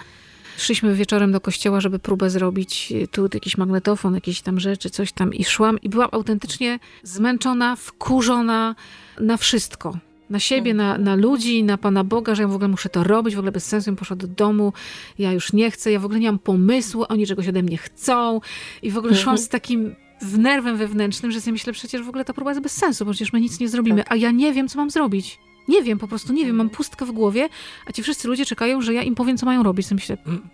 Szliśmy 0.56 0.94
wieczorem 0.94 1.32
do 1.32 1.40
kościoła, 1.40 1.80
żeby 1.80 1.98
próbę 1.98 2.30
zrobić. 2.30 2.92
Tu 3.10 3.28
jakiś 3.34 3.58
magnetofon, 3.58 4.14
jakieś 4.14 4.40
tam 4.40 4.60
rzeczy, 4.60 4.90
coś 4.90 5.12
tam. 5.12 5.34
I 5.34 5.44
szłam 5.44 5.80
i 5.80 5.88
byłam 5.88 6.08
autentycznie 6.12 6.78
zmęczona, 7.02 7.76
wkurzona 7.76 8.74
na 9.20 9.36
wszystko 9.36 9.98
na 10.32 10.38
siebie, 10.38 10.74
na, 10.74 10.98
na 10.98 11.14
ludzi, 11.14 11.64
na 11.64 11.78
Pana 11.78 12.04
Boga, 12.04 12.34
że 12.34 12.42
ja 12.42 12.48
w 12.48 12.54
ogóle 12.54 12.68
muszę 12.68 12.88
to 12.88 13.04
robić, 13.04 13.34
w 13.34 13.38
ogóle 13.38 13.52
bez 13.52 13.66
sensu, 13.66 13.90
ja 13.90 13.96
poszła 13.96 14.16
do 14.16 14.26
domu, 14.26 14.72
ja 15.18 15.32
już 15.32 15.52
nie 15.52 15.70
chcę, 15.70 15.92
ja 15.92 16.00
w 16.00 16.04
ogóle 16.04 16.20
nie 16.20 16.26
mam 16.26 16.38
pomysłu, 16.38 17.04
oni 17.08 17.26
czegoś 17.26 17.48
ode 17.48 17.62
mnie 17.62 17.76
chcą 17.76 18.40
i 18.82 18.90
w 18.90 18.98
ogóle 18.98 19.14
szłam 19.14 19.38
z 19.38 19.48
takim 19.48 19.94
w 20.22 20.38
nerwem 20.38 20.76
wewnętrznym, 20.76 21.32
że 21.32 21.40
sobie 21.40 21.52
myślę, 21.52 21.72
przecież 21.72 22.02
w 22.02 22.08
ogóle 22.08 22.24
ta 22.24 22.32
próba 22.32 22.50
jest 22.50 22.62
bez 22.62 22.72
sensu, 22.72 23.04
bo 23.04 23.10
przecież 23.10 23.32
my 23.32 23.40
nic 23.40 23.60
nie 23.60 23.68
zrobimy, 23.68 23.96
tak. 23.96 24.12
a 24.12 24.16
ja 24.16 24.30
nie 24.30 24.52
wiem, 24.52 24.68
co 24.68 24.78
mam 24.78 24.90
zrobić. 24.90 25.38
Nie 25.68 25.82
wiem, 25.82 25.98
po 25.98 26.08
prostu 26.08 26.32
nie 26.32 26.46
wiem, 26.46 26.56
mam 26.56 26.70
pustkę 26.70 27.06
w 27.06 27.12
głowie, 27.12 27.48
a 27.86 27.92
ci 27.92 28.02
wszyscy 28.02 28.28
ludzie 28.28 28.46
czekają, 28.46 28.80
że 28.80 28.94
ja 28.94 29.02
im 29.02 29.14
powiem, 29.14 29.36
co 29.36 29.46
mają 29.46 29.62
robić. 29.62 29.86
Sobie 29.86 29.96
myślę, 29.96 30.16
mm, 30.26 30.48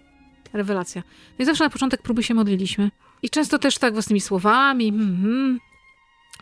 rewelacja. 0.53 1.03
No 1.39 1.43
i 1.43 1.47
zawsze 1.47 1.65
na 1.65 1.71
początek 1.71 2.03
próby 2.03 2.23
się 2.23 2.35
modliliśmy. 2.35 2.91
I 3.23 3.31
często 3.31 3.59
też 3.59 3.79
tak 3.79 3.93
własnymi 3.93 4.21
słowami, 4.21 4.89
mm, 4.89 5.03
mm, 5.03 5.59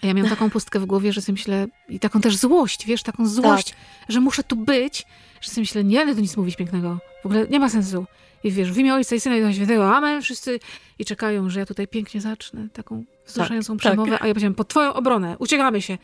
a 0.02 0.06
ja 0.06 0.14
miałam 0.14 0.30
taką 0.30 0.50
pustkę 0.50 0.80
w 0.80 0.87
głowie, 0.87 1.12
że 1.12 1.22
sobie 1.22 1.32
myślę, 1.32 1.66
i 1.88 2.00
taką 2.00 2.20
też 2.20 2.37
złość, 2.37 2.87
wiesz, 2.87 3.02
taką 3.02 3.26
złość, 3.26 3.70
tak. 3.70 3.78
że 4.09 4.20
muszę 4.20 4.42
tu 4.42 4.56
być, 4.56 5.06
że 5.40 5.50
sobie 5.50 5.62
myślę, 5.62 5.85
nie 5.85 6.00
ale 6.00 6.14
to 6.14 6.20
nic 6.20 6.37
mówić 6.37 6.56
pięknego. 6.56 6.98
W 7.22 7.26
ogóle 7.26 7.46
nie 7.50 7.61
ma 7.61 7.68
sensu. 7.68 8.06
I 8.44 8.50
wiesz, 8.50 8.72
w 8.72 8.78
imię 8.78 8.94
Ojca 8.94 9.16
i 9.16 9.20
Syna 9.20 9.37
i 9.37 9.40
Ducha 9.40 9.52
Świętego, 9.52 9.96
amen, 9.96 10.22
wszyscy 10.22 10.61
i 10.98 11.04
czekają, 11.04 11.50
że 11.50 11.61
ja 11.61 11.66
tutaj 11.66 11.88
pięknie 11.88 12.20
zacznę 12.20 12.68
taką 12.72 13.04
wzruszającą 13.26 13.72
tak, 13.72 13.78
przemowę, 13.80 14.11
tak. 14.11 14.22
a 14.22 14.26
ja 14.26 14.35
powiedziałam, 14.35 14.54
pod 14.54 14.68
twoją 14.68 14.94
obronę, 14.94 15.37
uciekamy 15.38 15.82
się. 15.82 15.98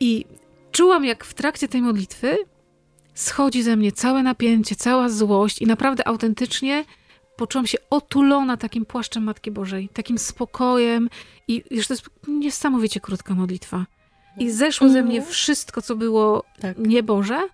I 0.00 0.24
czułam, 0.72 1.04
jak 1.04 1.24
w 1.24 1.34
trakcie 1.34 1.68
tej 1.68 1.82
modlitwy 1.82 2.36
schodzi 3.14 3.62
ze 3.62 3.76
mnie 3.76 3.92
całe 3.92 4.22
napięcie, 4.22 4.76
cała 4.76 5.08
złość 5.08 5.62
i 5.62 5.66
naprawdę 5.66 6.08
autentycznie 6.08 6.84
poczułam 7.36 7.66
się 7.66 7.78
otulona 7.90 8.56
takim 8.56 8.86
płaszczem 8.86 9.22
Matki 9.22 9.50
Bożej, 9.50 9.88
takim 9.88 10.18
spokojem 10.18 11.08
i 11.48 11.64
już 11.70 11.86
to 11.86 11.94
jest 11.94 12.10
niesamowicie 12.28 13.00
krótka 13.00 13.34
modlitwa. 13.34 13.86
I 14.38 14.50
zeszło 14.50 14.88
ze 14.88 15.02
mnie 15.02 15.16
mhm. 15.16 15.32
wszystko, 15.32 15.82
co 15.82 15.96
było 15.96 16.44
tak. 16.60 16.78
nieboże. 16.78 17.48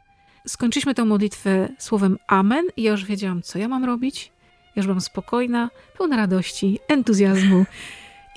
Skończyliśmy 0.46 0.94
tę 0.94 1.04
modlitwę 1.04 1.68
słowem 1.78 2.18
Amen 2.26 2.64
i 2.76 2.82
ja 2.82 2.90
już 2.90 3.04
wiedziałam, 3.04 3.42
co 3.42 3.58
ja 3.58 3.68
mam 3.68 3.84
robić. 3.84 4.32
Ja 4.64 4.72
już 4.80 4.86
byłam 4.86 5.00
spokojna, 5.00 5.70
pełna 5.98 6.16
radości, 6.16 6.78
entuzjazmu. 6.88 7.64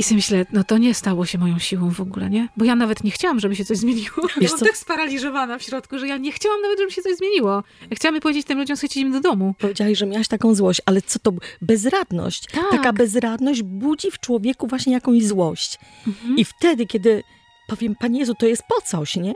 I 0.02 0.04
sobie 0.04 0.16
myślę, 0.16 0.46
no 0.54 0.64
to 0.64 0.78
nie 0.78 0.94
stało 0.94 1.26
się 1.26 1.38
moją 1.38 1.60
siłą 1.60 1.90
w 1.90 2.02
ogóle, 2.02 2.30
nie? 2.30 2.48
Bo 2.58 2.66
ja 2.66 2.76
nawet 2.76 3.04
nie 3.04 3.12
chciałam, 3.12 3.40
żeby 3.40 3.56
się 3.56 3.66
coś 3.66 3.78
zmieniło. 3.78 4.16
Wiesz 4.42 4.52
Byłam 4.52 4.66
tak 4.66 4.78
sparaliżowana 4.78 5.58
w 5.58 5.64
środku, 5.64 6.00
że 6.00 6.08
ja 6.08 6.18
nie 6.18 6.32
chciałam 6.32 6.62
nawet, 6.62 6.80
żeby 6.80 6.92
się 6.92 7.02
coś 7.02 7.16
zmieniło. 7.16 7.64
Ja 7.90 7.96
chciałam 7.96 8.20
powiedzieć 8.20 8.48
tym 8.48 8.58
ludziom, 8.58 8.78
słuchajcie, 8.78 9.00
im 9.00 9.12
do 9.12 9.20
domu. 9.20 9.56
Powiedziałaś, 9.60 9.98
że 9.98 10.06
miałaś 10.06 10.28
taką 10.28 10.56
złość, 10.56 10.82
ale 10.86 11.02
co 11.02 11.20
to? 11.20 11.32
Bezradność. 11.62 12.46
Tak. 12.46 12.72
Taka 12.72 12.94
bezradność 12.94 13.64
budzi 13.64 14.12
w 14.12 14.20
człowieku 14.20 14.68
właśnie 14.68 14.94
jakąś 14.94 15.26
złość. 15.26 15.80
Mhm. 16.08 16.38
I 16.38 16.46
wtedy, 16.46 16.86
kiedy 16.86 17.24
powiem, 17.68 17.96
Panie 17.96 18.20
Jezu, 18.20 18.36
to 18.36 18.46
jest 18.46 18.64
po 18.64 18.82
coś, 18.82 19.16
nie? 19.16 19.34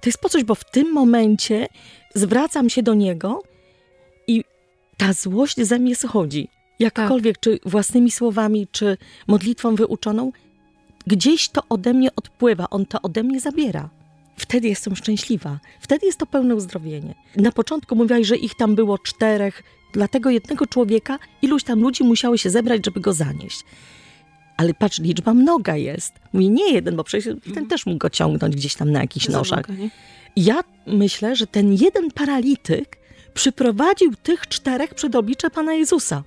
To 0.00 0.08
jest 0.08 0.20
po 0.20 0.28
coś, 0.28 0.44
bo 0.44 0.54
w 0.54 0.70
tym 0.70 0.92
momencie 0.92 1.68
zwracam 2.14 2.70
się 2.70 2.82
do 2.82 2.94
Niego 2.94 3.42
i 4.26 4.44
ta 4.96 5.12
złość 5.12 5.56
ze 5.56 5.78
mnie 5.78 5.96
schodzi 5.96 6.48
jakkolwiek, 6.78 7.36
tak. 7.36 7.42
czy 7.42 7.58
własnymi 7.64 8.10
słowami, 8.10 8.66
czy 8.72 8.96
modlitwą 9.26 9.74
wyuczoną, 9.74 10.32
gdzieś 11.06 11.48
to 11.48 11.62
ode 11.68 11.94
mnie 11.94 12.08
odpływa, 12.16 12.70
on 12.70 12.86
to 12.86 13.02
ode 13.02 13.22
mnie 13.22 13.40
zabiera. 13.40 13.88
Wtedy 14.36 14.68
jestem 14.68 14.96
szczęśliwa. 14.96 15.58
Wtedy 15.80 16.06
jest 16.06 16.18
to 16.18 16.26
pełne 16.26 16.54
uzdrowienie. 16.54 17.14
Na 17.36 17.52
początku 17.52 17.96
mówiłaś, 17.96 18.26
że 18.26 18.36
ich 18.36 18.54
tam 18.54 18.74
było 18.74 18.98
czterech. 18.98 19.62
Dla 19.92 20.08
tego 20.08 20.30
jednego 20.30 20.66
człowieka 20.66 21.18
iluś 21.42 21.64
tam 21.64 21.80
ludzi 21.80 22.04
musiały 22.04 22.38
się 22.38 22.50
zebrać, 22.50 22.84
żeby 22.84 23.00
go 23.00 23.12
zanieść. 23.12 23.64
Ale 24.56 24.74
patrz, 24.74 24.98
liczba 24.98 25.34
mnoga 25.34 25.76
jest. 25.76 26.12
Mówi 26.32 26.50
nie 26.50 26.72
jeden, 26.72 26.96
bo 26.96 27.04
przecież 27.04 27.24
ten 27.24 27.40
mhm. 27.46 27.66
też 27.66 27.86
mógł 27.86 27.98
go 27.98 28.10
ciągnąć 28.10 28.56
gdzieś 28.56 28.74
tam 28.74 28.92
na 28.92 29.00
jakichś 29.00 29.28
nożach. 29.28 29.64
Ja 30.36 30.60
myślę, 30.86 31.36
że 31.36 31.46
ten 31.46 31.72
jeden 31.74 32.10
paralityk 32.10 32.98
przyprowadził 33.34 34.14
tych 34.22 34.48
czterech 34.48 34.94
przed 34.94 35.14
oblicze 35.14 35.50
Pana 35.50 35.74
Jezusa. 35.74 36.22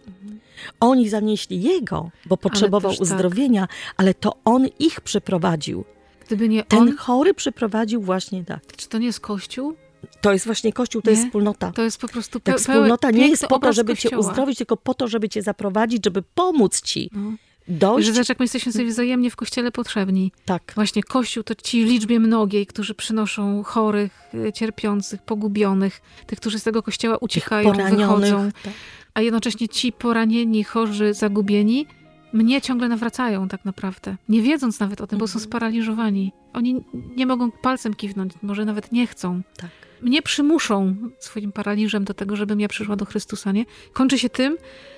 Oni 0.79 1.09
zanieśli 1.09 1.61
Jego, 1.61 2.09
bo 2.25 2.37
potrzebował 2.37 2.89
ale 2.89 2.97
tak. 2.97 3.01
uzdrowienia, 3.03 3.61
tak. 3.67 3.77
ale 3.97 4.13
to 4.13 4.33
On 4.45 4.67
ich 4.79 5.01
przyprowadził. 5.01 5.83
Gdyby 6.25 6.49
nie 6.49 6.63
Ten 6.63 6.79
on... 6.79 6.97
chory 6.97 7.33
przyprowadził 7.33 8.01
właśnie 8.01 8.45
tak. 8.45 8.61
Czy 8.77 8.89
to 8.89 8.97
nie 8.97 9.05
jest 9.05 9.19
Kościół? 9.19 9.75
To 10.21 10.33
jest 10.33 10.45
właśnie 10.45 10.73
Kościół, 10.73 11.01
to 11.01 11.09
nie? 11.09 11.15
jest 11.15 11.27
wspólnota. 11.27 11.71
To 11.71 11.83
jest 11.83 11.97
po 11.97 12.07
prostu 12.07 12.39
pe- 12.39 12.43
tak, 12.43 12.59
Wspólnota 12.59 13.11
nie 13.11 13.27
jest 13.27 13.47
po 13.47 13.59
to, 13.59 13.73
żeby 13.73 13.93
kościoła. 13.93 14.11
cię 14.11 14.29
uzdrowić, 14.29 14.57
tylko 14.57 14.77
po 14.77 14.93
to, 14.93 15.07
żeby 15.07 15.29
cię 15.29 15.41
zaprowadzić, 15.41 16.05
żeby 16.05 16.21
pomóc 16.21 16.81
ci. 16.81 17.09
No. 17.13 17.31
Dojść. 17.67 18.07
Że 18.07 18.13
zobacz, 18.13 18.29
jak 18.29 18.39
my 18.39 18.43
jesteśmy 18.43 18.71
sobie 18.71 18.85
wzajemnie 18.85 19.31
w 19.31 19.35
kościele 19.35 19.71
potrzebni. 19.71 20.31
Tak. 20.45 20.71
Właśnie 20.75 21.03
Kościół 21.03 21.43
to 21.43 21.55
ci 21.55 21.85
w 21.85 21.87
liczbie 21.87 22.19
mnogiej, 22.19 22.65
którzy 22.65 22.95
przynoszą 22.95 23.63
chorych, 23.63 24.11
e, 24.47 24.53
cierpiących, 24.53 25.21
pogubionych, 25.21 26.01
tych, 26.27 26.39
którzy 26.39 26.59
z 26.59 26.63
tego 26.63 26.83
kościoła 26.83 27.17
uciekają, 27.17 27.73
wychodzą. 27.73 28.51
Tak 28.63 28.73
a 29.13 29.21
jednocześnie 29.21 29.69
ci 29.69 29.91
poranieni, 29.91 30.63
chorzy, 30.63 31.13
zagubieni 31.13 31.87
mnie 32.33 32.61
ciągle 32.61 32.87
nawracają 32.87 33.47
tak 33.47 33.65
naprawdę, 33.65 34.15
nie 34.29 34.41
wiedząc 34.41 34.79
nawet 34.79 35.01
o 35.01 35.07
tym, 35.07 35.19
bo 35.19 35.27
są 35.27 35.31
mhm. 35.31 35.49
sparaliżowani. 35.49 36.31
Oni 36.53 36.83
nie 37.15 37.25
mogą 37.25 37.51
palcem 37.51 37.93
kiwnąć, 37.93 38.33
może 38.41 38.65
nawet 38.65 38.91
nie 38.91 39.07
chcą. 39.07 39.41
Tak. 39.57 39.69
Mnie 40.01 40.21
przymuszą 40.21 40.95
swoim 41.19 41.51
paraliżem 41.51 42.03
do 42.03 42.13
tego, 42.13 42.35
żebym 42.35 42.59
ja 42.59 42.67
przyszła 42.67 42.95
do 42.95 43.05
Chrystusa, 43.05 43.51
nie? 43.51 43.65
Kończy 43.93 44.19
się 44.19 44.29
tym, 44.29 44.57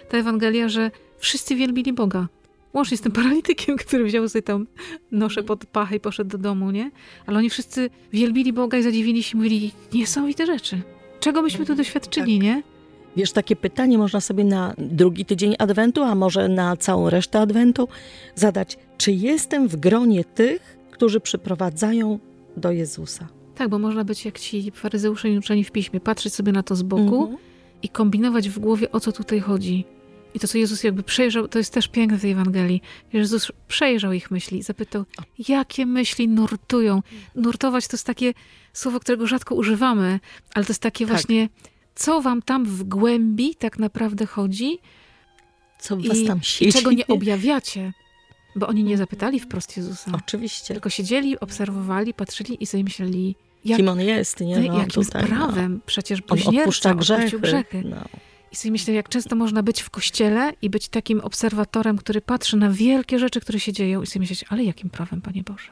ta 0.09 0.17
Ewangelia, 0.17 0.69
że 0.69 0.91
wszyscy 1.17 1.55
wielbili 1.55 1.93
Boga. 1.93 2.27
Łącznie 2.73 2.97
z 2.97 3.01
tym 3.01 3.11
paralitykiem, 3.21 3.77
który 3.77 4.03
wziął 4.03 4.29
sobie 4.29 4.43
tam 4.43 4.67
noszę 5.11 5.41
mhm. 5.41 5.47
pod 5.47 5.65
pachę 5.65 5.95
i 5.95 5.99
poszedł 5.99 6.29
do 6.29 6.37
domu, 6.37 6.71
nie? 6.71 6.91
Ale 7.25 7.37
oni 7.37 7.49
wszyscy 7.49 7.89
wielbili 8.13 8.53
Boga 8.53 8.77
i 8.77 8.83
zadziwili 8.83 9.23
się, 9.23 9.37
mówili 9.37 9.71
niesamowite 9.93 10.45
rzeczy. 10.45 10.81
Czego 11.19 11.41
myśmy 11.41 11.65
tu 11.65 11.71
mhm. 11.71 11.77
doświadczyli, 11.77 12.37
tak. 12.37 12.43
nie? 12.43 12.63
Wiesz, 13.17 13.31
takie 13.31 13.55
pytanie 13.55 13.97
można 13.97 14.21
sobie 14.21 14.43
na 14.43 14.73
drugi 14.77 15.25
tydzień 15.25 15.55
Adwentu, 15.59 16.03
a 16.03 16.15
może 16.15 16.47
na 16.49 16.77
całą 16.77 17.09
resztę 17.09 17.39
Adwentu 17.39 17.87
zadać. 18.35 18.77
Czy 18.97 19.11
jestem 19.11 19.67
w 19.67 19.75
gronie 19.75 20.23
tych, 20.25 20.77
którzy 20.91 21.19
przyprowadzają 21.19 22.19
do 22.57 22.71
Jezusa. 22.71 23.27
Tak, 23.55 23.69
bo 23.69 23.79
można 23.79 24.03
być 24.03 24.25
jak 24.25 24.39
ci 24.39 24.71
faryzeusze 24.71 25.29
uczeni 25.39 25.63
w 25.63 25.71
piśmie, 25.71 25.99
patrzeć 25.99 26.33
sobie 26.33 26.51
na 26.51 26.63
to 26.63 26.75
z 26.75 26.81
boku 26.83 27.21
Mhm. 27.21 27.37
i 27.83 27.89
kombinować 27.89 28.49
w 28.49 28.59
głowie, 28.59 28.91
o 28.91 28.99
co 28.99 29.11
tutaj 29.11 29.39
chodzi. 29.39 29.85
I 30.35 30.39
to, 30.39 30.47
co 30.47 30.57
Jezus 30.57 30.83
jakby 30.83 31.03
przejrzał, 31.03 31.47
to 31.47 31.57
jest 31.57 31.73
też 31.73 31.87
piękne 31.87 32.17
w 32.17 32.21
tej 32.21 32.31
Ewangelii. 32.31 32.81
Jezus 33.13 33.51
przejrzał 33.67 34.13
ich 34.13 34.31
myśli 34.31 34.59
i 34.59 34.63
zapytał, 34.63 35.03
jakie 35.47 35.85
myśli 35.85 36.27
nurtują. 36.27 37.01
Nurtować 37.35 37.87
to 37.87 37.95
jest 37.95 38.05
takie 38.05 38.33
słowo, 38.73 38.99
którego 38.99 39.27
rzadko 39.27 39.55
używamy, 39.55 40.19
ale 40.53 40.65
to 40.65 40.71
jest 40.71 40.81
takie 40.81 41.05
Tak. 41.05 41.13
właśnie, 41.13 41.49
co 41.95 42.21
wam 42.21 42.41
tam 42.41 42.65
w 42.65 42.83
głębi 42.83 43.55
tak 43.55 43.79
naprawdę 43.79 44.25
chodzi 44.25 44.77
Co 45.79 45.97
was 45.97 46.17
i, 46.17 46.27
tam 46.27 46.39
i 46.39 46.43
siedzi? 46.43 46.73
czego 46.73 46.91
nie 46.91 47.07
objawiacie. 47.07 47.93
Bo 48.55 48.67
oni 48.67 48.83
nie 48.83 48.97
zapytali 48.97 49.39
wprost 49.39 49.77
Jezusa. 49.77 50.11
Oczywiście. 50.13 50.73
Tylko 50.73 50.89
siedzieli, 50.89 51.39
obserwowali, 51.39 52.13
patrzyli 52.13 52.63
i 52.63 52.65
sobie 52.65 52.83
myśleli, 52.83 53.35
jak, 53.65 53.77
Kim 53.77 53.89
on 53.89 53.99
jest, 53.99 54.39
nie? 54.39 54.59
no, 54.59 54.77
jakim 54.77 54.89
tutaj, 55.03 55.25
prawem 55.27 55.81
przecież 55.85 56.19
No. 56.19 56.25
On 56.29 56.37
bluźnierca 56.39 56.93
grzechy. 56.95 57.39
grzechy. 57.39 57.81
No. 57.85 57.97
I 58.51 58.55
sobie 58.55 58.71
myślę, 58.71 58.93
jak 58.93 59.09
często 59.09 59.35
można 59.35 59.63
być 59.63 59.81
w 59.81 59.89
kościele 59.89 60.53
i 60.61 60.69
być 60.69 60.87
takim 60.89 61.19
obserwatorem, 61.21 61.97
który 61.97 62.21
patrzy 62.21 62.57
na 62.57 62.69
wielkie 62.69 63.19
rzeczy, 63.19 63.41
które 63.41 63.59
się 63.59 63.73
dzieją 63.73 64.01
i 64.01 64.07
sobie 64.07 64.19
myśleć, 64.19 64.45
ale 64.49 64.63
jakim 64.63 64.89
prawem, 64.89 65.21
Panie 65.21 65.43
Boże? 65.43 65.69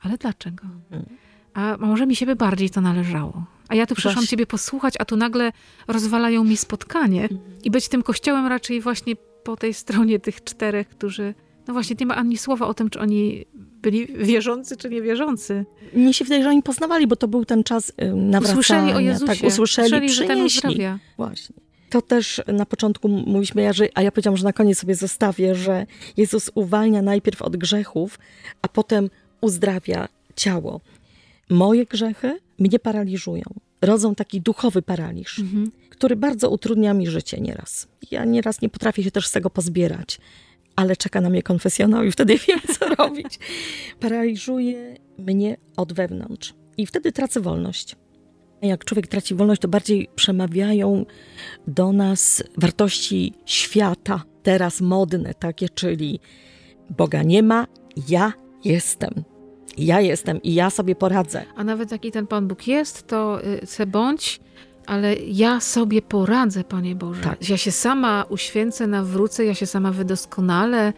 Ale 0.00 0.18
dlaczego? 0.18 0.64
Mhm. 0.90 1.16
A 1.54 1.76
może 1.80 2.06
mi 2.06 2.16
się 2.16 2.26
by 2.26 2.36
bardziej 2.36 2.70
to 2.70 2.80
należało? 2.80 3.44
A 3.68 3.74
ja 3.74 3.86
tu 3.86 3.94
przyszłam 3.94 4.14
Właśnie. 4.14 4.28
Ciebie 4.28 4.46
posłuchać, 4.46 4.94
a 4.98 5.04
tu 5.04 5.16
nagle 5.16 5.52
rozwalają 5.88 6.44
mi 6.44 6.56
spotkanie 6.56 7.28
i 7.64 7.70
być 7.70 7.88
tym 7.88 8.02
kościołem 8.02 8.46
raczej 8.46 8.80
właśnie 8.80 9.16
po 9.44 9.56
tej 9.56 9.74
stronie 9.74 10.18
tych 10.18 10.44
czterech, 10.44 10.88
którzy... 10.88 11.34
No 11.68 11.74
właśnie, 11.74 11.96
nie 12.00 12.06
ma 12.06 12.16
ani 12.16 12.38
słowa 12.38 12.66
o 12.66 12.74
tym, 12.74 12.90
czy 12.90 13.00
oni 13.00 13.44
byli 13.82 14.06
wierzący, 14.06 14.76
czy 14.76 14.90
niewierzący. 14.90 15.64
Mnie 15.94 16.14
się 16.14 16.24
wydaje, 16.24 16.42
że 16.42 16.48
oni 16.48 16.62
poznawali, 16.62 17.06
bo 17.06 17.16
to 17.16 17.28
był 17.28 17.44
ten 17.44 17.64
czas 17.64 17.90
y, 17.90 17.92
nawracania. 18.14 18.60
Usłyszeli 18.60 18.92
o 18.92 19.00
Jezusie. 19.00 19.26
Tak, 19.26 19.48
usłyszeli, 19.48 20.10
że 20.10 20.24
ten 20.24 20.36
przynieśli. 20.36 20.58
uzdrawia. 20.58 20.98
Właśnie. 21.16 21.56
To 21.90 22.02
też 22.02 22.42
na 22.46 22.66
początku 22.66 23.08
mówiliśmy, 23.08 23.62
ja, 23.62 23.72
że, 23.72 23.88
a 23.94 24.02
ja 24.02 24.12
powiedziałam, 24.12 24.36
że 24.36 24.44
na 24.44 24.52
koniec 24.52 24.78
sobie 24.78 24.94
zostawię, 24.94 25.54
że 25.54 25.86
Jezus 26.16 26.50
uwalnia 26.54 27.02
najpierw 27.02 27.42
od 27.42 27.56
grzechów, 27.56 28.18
a 28.62 28.68
potem 28.68 29.10
uzdrawia 29.40 30.08
ciało. 30.36 30.80
Moje 31.50 31.86
grzechy 31.86 32.38
mnie 32.58 32.78
paraliżują. 32.78 33.42
Rodzą 33.82 34.14
taki 34.14 34.40
duchowy 34.40 34.82
paraliż, 34.82 35.38
Mhm. 35.38 35.70
który 35.90 36.16
bardzo 36.16 36.50
utrudnia 36.50 36.94
mi 36.94 37.06
życie 37.06 37.40
nieraz. 37.40 37.88
Ja 38.10 38.24
nieraz 38.24 38.62
nie 38.62 38.68
potrafię 38.68 39.02
się 39.02 39.10
też 39.10 39.26
z 39.26 39.32
tego 39.32 39.50
pozbierać, 39.50 40.18
ale 40.76 40.96
czeka 40.96 41.20
na 41.20 41.30
mnie 41.30 41.42
konfesjonał 41.42 42.04
i 42.04 42.12
wtedy 42.12 42.38
wiem, 42.48 42.60
co 42.78 42.94
robić. 42.94 43.38
Paraliżuje 44.00 44.96
mnie 45.18 45.56
od 45.76 45.92
wewnątrz 45.92 46.54
i 46.76 46.86
wtedy 46.86 47.12
tracę 47.12 47.40
wolność. 47.40 47.96
Jak 48.62 48.84
człowiek 48.84 49.06
traci 49.06 49.34
wolność, 49.34 49.60
to 49.62 49.68
bardziej 49.68 50.08
przemawiają 50.14 51.04
do 51.66 51.92
nas 51.92 52.42
wartości 52.56 53.32
świata, 53.46 54.22
teraz 54.42 54.80
modne, 54.80 55.34
takie, 55.34 55.68
czyli 55.68 56.20
Boga 56.90 57.22
nie 57.22 57.42
ma, 57.42 57.66
ja 58.08 58.32
jestem. 58.64 59.10
Ja 59.80 60.00
jestem 60.00 60.42
i 60.42 60.54
ja 60.54 60.70
sobie 60.70 60.94
poradzę. 60.94 61.44
A 61.56 61.64
nawet 61.64 61.92
jaki 61.92 62.12
ten 62.12 62.26
Pan 62.26 62.48
Bóg 62.48 62.66
jest, 62.66 63.06
to 63.06 63.44
y, 63.44 63.66
se 63.66 63.86
bądź, 63.86 64.40
ale 64.86 65.14
ja 65.14 65.60
sobie 65.60 66.02
poradzę, 66.02 66.64
Panie 66.64 66.94
Boże. 66.94 67.22
Tak. 67.22 67.48
Ja 67.48 67.56
się 67.56 67.72
sama 67.72 68.24
uświęcę, 68.28 68.86
nawrócę, 68.86 69.44
ja 69.44 69.54
się 69.54 69.66
sama 69.66 69.92
wydoskonalę. 69.92 70.92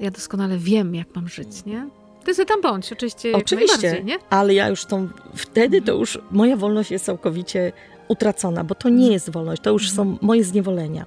Ja 0.00 0.10
doskonale 0.10 0.58
wiem, 0.58 0.94
jak 0.94 1.16
mam 1.16 1.28
żyć, 1.28 1.64
nie? 1.64 1.88
Ty 2.24 2.34
se 2.34 2.44
tam 2.44 2.60
bądź, 2.60 2.92
oczywiście, 2.92 3.32
Oczywiście, 3.32 4.02
nie? 4.04 4.18
ale 4.30 4.54
ja 4.54 4.68
już 4.68 4.84
tą, 4.84 5.08
wtedy 5.34 5.82
to 5.82 5.92
już 5.92 6.18
moja 6.30 6.56
wolność 6.56 6.90
jest 6.90 7.04
całkowicie 7.04 7.72
utracona, 8.08 8.64
bo 8.64 8.74
to 8.74 8.88
nie 8.88 9.12
jest 9.12 9.30
wolność, 9.30 9.62
to 9.62 9.70
już 9.70 9.90
są 9.90 10.18
moje 10.20 10.44
zniewolenia. 10.44 11.06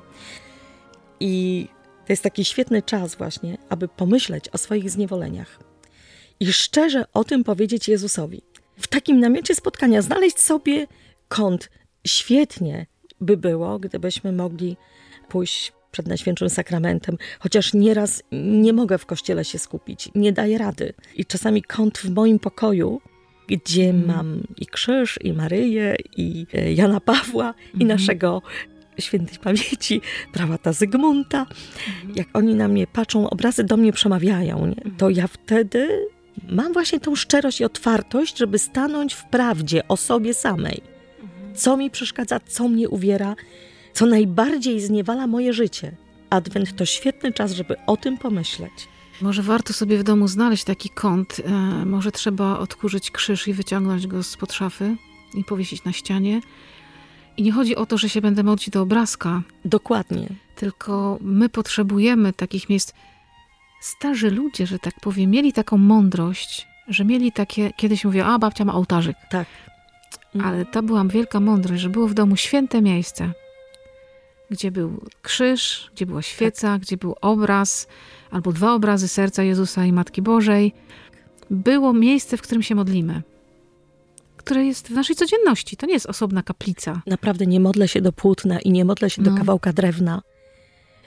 I 1.19 1.67
to 2.05 2.13
jest 2.13 2.23
taki 2.23 2.45
świetny 2.45 2.81
czas 2.81 3.15
właśnie, 3.15 3.57
aby 3.69 3.87
pomyśleć 3.87 4.49
o 4.49 4.57
swoich 4.57 4.89
zniewoleniach 4.89 5.70
i 6.41 6.53
szczerze 6.53 7.05
o 7.13 7.23
tym 7.23 7.43
powiedzieć 7.43 7.87
Jezusowi. 7.87 8.41
W 8.77 8.87
takim 8.87 9.19
namiocie 9.19 9.55
spotkania 9.55 10.01
znaleźć 10.01 10.39
sobie 10.39 10.87
kąt. 11.27 11.69
Świetnie 12.07 12.85
by 13.21 13.37
było, 13.37 13.79
gdybyśmy 13.79 14.31
mogli 14.31 14.77
pójść 15.29 15.73
przed 15.91 16.07
Najświętszym 16.07 16.49
Sakramentem, 16.49 17.17
chociaż 17.39 17.73
nieraz 17.73 18.23
nie 18.31 18.73
mogę 18.73 18.97
w 18.97 19.05
kościele 19.05 19.45
się 19.45 19.59
skupić, 19.59 20.09
nie 20.15 20.31
daję 20.31 20.57
rady. 20.57 20.93
I 21.15 21.25
czasami 21.25 21.63
kąt 21.63 21.97
w 21.97 22.09
moim 22.09 22.39
pokoju, 22.39 23.01
gdzie 23.47 23.93
mam 23.93 24.43
i 24.57 24.65
krzyż, 24.65 25.19
i 25.21 25.33
Maryję, 25.33 25.95
i 26.17 26.45
e, 26.53 26.73
Jana 26.73 26.99
Pawła, 26.99 27.53
i 27.79 27.85
naszego 27.85 28.41
świętej 28.99 29.39
pamięci, 29.39 30.01
prałata 30.33 30.73
Zygmunta. 30.73 31.45
Jak 32.15 32.27
oni 32.33 32.55
na 32.55 32.67
mnie 32.67 32.87
patrzą, 32.87 33.29
obrazy 33.29 33.63
do 33.63 33.77
mnie 33.77 33.93
przemawiają, 33.93 34.65
nie? 34.65 34.91
to 34.97 35.09
ja 35.09 35.27
wtedy 35.27 36.07
mam 36.49 36.73
właśnie 36.73 36.99
tą 36.99 37.15
szczerość 37.15 37.61
i 37.61 37.63
otwartość, 37.63 38.37
żeby 38.37 38.59
stanąć 38.59 39.13
w 39.13 39.25
prawdzie 39.25 39.87
o 39.87 39.97
sobie 39.97 40.33
samej. 40.33 40.81
Co 41.55 41.77
mi 41.77 41.89
przeszkadza, 41.89 42.39
co 42.39 42.67
mnie 42.67 42.89
uwiera, 42.89 43.35
co 43.93 44.05
najbardziej 44.05 44.81
zniewala 44.81 45.27
moje 45.27 45.53
życie. 45.53 45.91
Adwent 46.29 46.75
to 46.75 46.85
świetny 46.85 47.33
czas, 47.33 47.51
żeby 47.51 47.75
o 47.87 47.97
tym 47.97 48.17
pomyśleć. 48.17 48.71
Może 49.21 49.43
warto 49.43 49.73
sobie 49.73 49.97
w 49.97 50.03
domu 50.03 50.27
znaleźć 50.27 50.63
taki 50.63 50.89
kąt. 50.89 51.37
E, 51.45 51.51
może 51.85 52.11
trzeba 52.11 52.59
odkurzyć 52.59 53.11
krzyż 53.11 53.47
i 53.47 53.53
wyciągnąć 53.53 54.07
go 54.07 54.23
spod 54.23 54.53
szafy 54.53 54.95
i 55.33 55.43
powiesić 55.43 55.83
na 55.83 55.91
ścianie. 55.91 56.41
I 57.37 57.43
nie 57.43 57.51
chodzi 57.51 57.75
o 57.75 57.85
to, 57.85 57.97
że 57.97 58.09
się 58.09 58.21
będę 58.21 58.43
modlić 58.43 58.69
do 58.69 58.81
obrazka, 58.81 59.41
Dokładnie. 59.65 60.27
tylko 60.55 61.17
my 61.21 61.49
potrzebujemy 61.49 62.33
takich 62.33 62.69
miejsc. 62.69 62.93
Starzy 63.81 64.31
ludzie, 64.31 64.67
że 64.67 64.79
tak 64.79 64.93
powiem, 65.01 65.31
mieli 65.31 65.53
taką 65.53 65.77
mądrość, 65.77 66.67
że 66.87 67.05
mieli 67.05 67.31
takie, 67.31 67.71
kiedyś 67.77 68.05
mówią, 68.05 68.25
a 68.25 68.39
babcia 68.39 68.65
ma 68.65 68.73
ołtarzyk. 68.73 69.15
Tak. 69.29 69.47
Ale 70.43 70.65
to 70.65 70.83
była 70.83 71.05
wielka 71.05 71.39
mądrość, 71.39 71.81
że 71.81 71.89
było 71.89 72.07
w 72.07 72.13
domu 72.13 72.35
święte 72.35 72.81
miejsce, 72.81 73.31
gdzie 74.49 74.71
był 74.71 75.01
krzyż, 75.21 75.91
gdzie 75.95 76.05
była 76.05 76.21
świeca, 76.21 76.79
gdzie 76.79 76.97
był 76.97 77.15
obraz, 77.21 77.87
albo 78.31 78.51
dwa 78.51 78.73
obrazy 78.73 79.07
serca 79.07 79.43
Jezusa 79.43 79.85
i 79.85 79.91
Matki 79.91 80.21
Bożej. 80.21 80.73
Było 81.49 81.93
miejsce, 81.93 82.37
w 82.37 82.41
którym 82.41 82.63
się 82.63 82.75
modlimy, 82.75 83.21
które 84.37 84.65
jest 84.65 84.87
w 84.87 84.91
naszej 84.91 85.15
codzienności. 85.15 85.77
To 85.77 85.85
nie 85.85 85.93
jest 85.93 86.05
osobna 86.05 86.43
kaplica, 86.43 87.01
Naprawdę 87.07 87.45
nie 87.45 87.59
modlę 87.59 87.87
się 87.87 88.01
do 88.01 88.13
płótna 88.13 88.59
i 88.59 88.71
nie 88.71 88.85
modlę 88.85 89.09
się 89.09 89.21
do 89.21 89.31
No. 89.31 89.37
kawałka 89.37 89.73
drewna. 89.73 90.21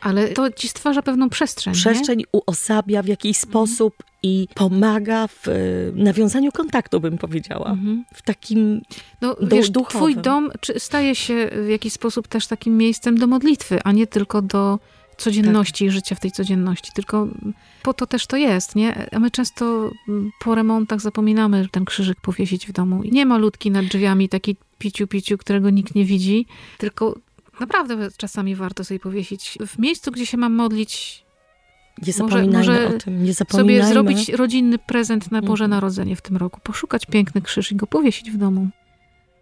Ale 0.04 0.28
to 0.28 0.50
ci 0.52 0.68
stwarza 0.68 1.02
pewną 1.02 1.28
przestrzeń. 1.28 1.74
nie? 1.74 1.80
Przestrzeń 1.80 2.22
uosabia 2.32 3.02
w 3.02 3.06
jakiś 3.06 3.36
sposób 3.36 3.94
i 4.22 4.48
pomaga 4.54 5.26
w 5.26 5.48
e, 5.48 5.52
nawiązaniu 5.94 6.52
kontaktu, 6.52 7.00
bym 7.00 7.18
powiedziała. 7.18 7.70
Mhm. 7.70 8.04
W 8.14 8.22
takim 8.22 8.82
No, 9.20 9.36
wiesz, 9.42 9.70
duchowym. 9.70 9.98
twój 9.98 10.16
dom 10.22 10.50
staje 10.78 11.14
się 11.14 11.50
w 11.66 11.68
jakiś 11.68 11.92
sposób 11.92 12.28
też 12.28 12.46
takim 12.46 12.76
miejscem 12.76 13.18
do 13.18 13.26
modlitwy, 13.26 13.82
a 13.82 13.92
nie 13.92 14.06
tylko 14.06 14.42
do 14.42 14.78
codzienności 15.16 15.84
i 15.84 15.90
życia 15.90 16.14
w 16.14 16.20
tej 16.20 16.32
codzienności, 16.32 16.92
tylko 16.94 17.28
po 17.82 17.94
to 17.94 18.06
też 18.06 18.26
to 18.26 18.36
jest, 18.36 18.76
nie? 18.76 19.08
A 19.12 19.18
my 19.18 19.30
często 19.30 19.90
po 20.40 20.54
remontach 20.54 21.00
zapominamy 21.00 21.68
ten 21.70 21.84
krzyżyk 21.84 22.20
powiesić 22.20 22.66
w 22.66 22.72
domu 22.72 23.02
i 23.02 23.10
nie 23.12 23.26
malutki 23.26 23.70
nad 23.70 23.84
drzwiami, 23.84 24.28
taki 24.28 24.56
piciu 24.78 25.06
piciu, 25.06 25.38
którego 25.38 25.70
nikt 25.70 25.94
nie 25.94 26.04
widzi, 26.04 26.46
tylko 26.78 27.14
naprawdę 27.60 28.08
czasami 28.16 28.54
warto 28.56 28.84
sobie 28.84 29.00
powiesić 29.00 29.58
w 29.66 29.78
miejscu, 29.78 30.10
gdzie 30.12 30.26
się 30.26 30.36
mam 30.36 30.52
modlić, 30.52 31.24
Nie 31.98 32.06
Może- 32.06 32.12
zapominajmy 32.12 32.56
może 32.58 32.96
o 32.96 32.98
tym, 32.98 33.24
nie 33.24 33.34
zapominajmy. 33.34 33.82
sobie 33.82 33.92
zrobić 33.92 34.28
rodzinny 34.28 34.78
prezent 34.78 35.30
na 35.32 35.40
Boże 35.42 35.64
Mhm. 35.64 35.70
Narodzenie 35.70 36.16
w 36.16 36.22
tym 36.22 36.36
roku, 36.36 36.60
poszukać 36.60 37.06
piękny 37.06 37.42
krzyż 37.42 37.72
i 37.72 37.76
go 37.76 37.86
powiesić 37.86 38.30
w 38.30 38.36
domu. 38.36 38.68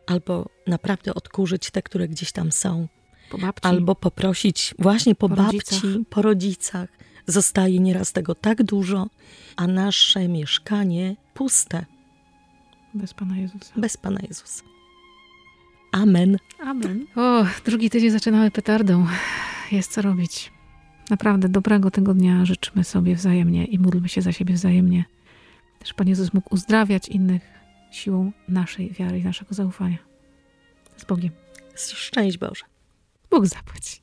Albo 0.07 0.49
naprawdę 0.67 1.15
odkurzyć 1.15 1.71
te, 1.71 1.83
które 1.83 2.09
gdzieś 2.09 2.33
tam 2.33 2.53
są. 2.53 2.89
Po. 3.31 3.39
Albo 3.63 3.95
poprosić 3.95 4.75
właśnie 4.79 5.15
po, 5.15 5.29
Po 5.29 5.37
babci, 5.37 5.59
rodzicach. 5.59 5.81
po 6.11 6.23
rodzicach. 6.23 6.89
Zostaje 7.27 7.79
nieraz 7.81 8.13
tego 8.13 8.35
tak 8.35 8.63
dużo, 8.63 9.07
a 9.57 9.67
nasze 9.67 10.29
mieszkanie 10.29 11.17
puste, 11.35 11.87
Bez 12.95 13.15
Pana 13.15 13.37
Jezusa. 13.39 13.73
bez 13.77 13.97
Pana 13.97 14.21
Jezusa. 14.29 14.63
Amen. 15.93 16.39
Amen. 16.59 17.07
O, 17.17 17.45
drugi 17.65 17.91
tydzień 17.91 18.11
zaczynamy 18.11 18.51
petardą. 18.51 19.07
Jest 19.73 19.93
co 19.93 20.03
robić. 20.03 20.53
Naprawdę 21.11 21.49
dobrego 21.49 21.91
tego 21.91 22.15
dnia 22.15 22.45
życzymy 22.45 22.85
sobie 22.85 23.15
wzajemnie 23.15 23.65
i 23.65 23.79
módlmy 23.79 24.09
się 24.09 24.23
za 24.23 24.33
siebie 24.33 24.55
wzajemnie. 24.55 25.05
Też 25.79 25.95
Pan 25.95 26.09
Jezus 26.09 26.35
mógł 26.35 26.55
uzdrawiać 26.55 27.09
innych 27.09 27.43
siłą 27.91 28.33
naszej 28.49 28.91
wiary 28.91 29.19
i 29.19 29.25
naszego 29.25 29.55
zaufania. 29.55 29.99
Z 30.97 31.05
Bogiem. 31.05 31.31
Szczęść 31.77 32.39
Boże. 32.39 32.65
Bóg 33.31 33.47
zapłać. 33.47 34.02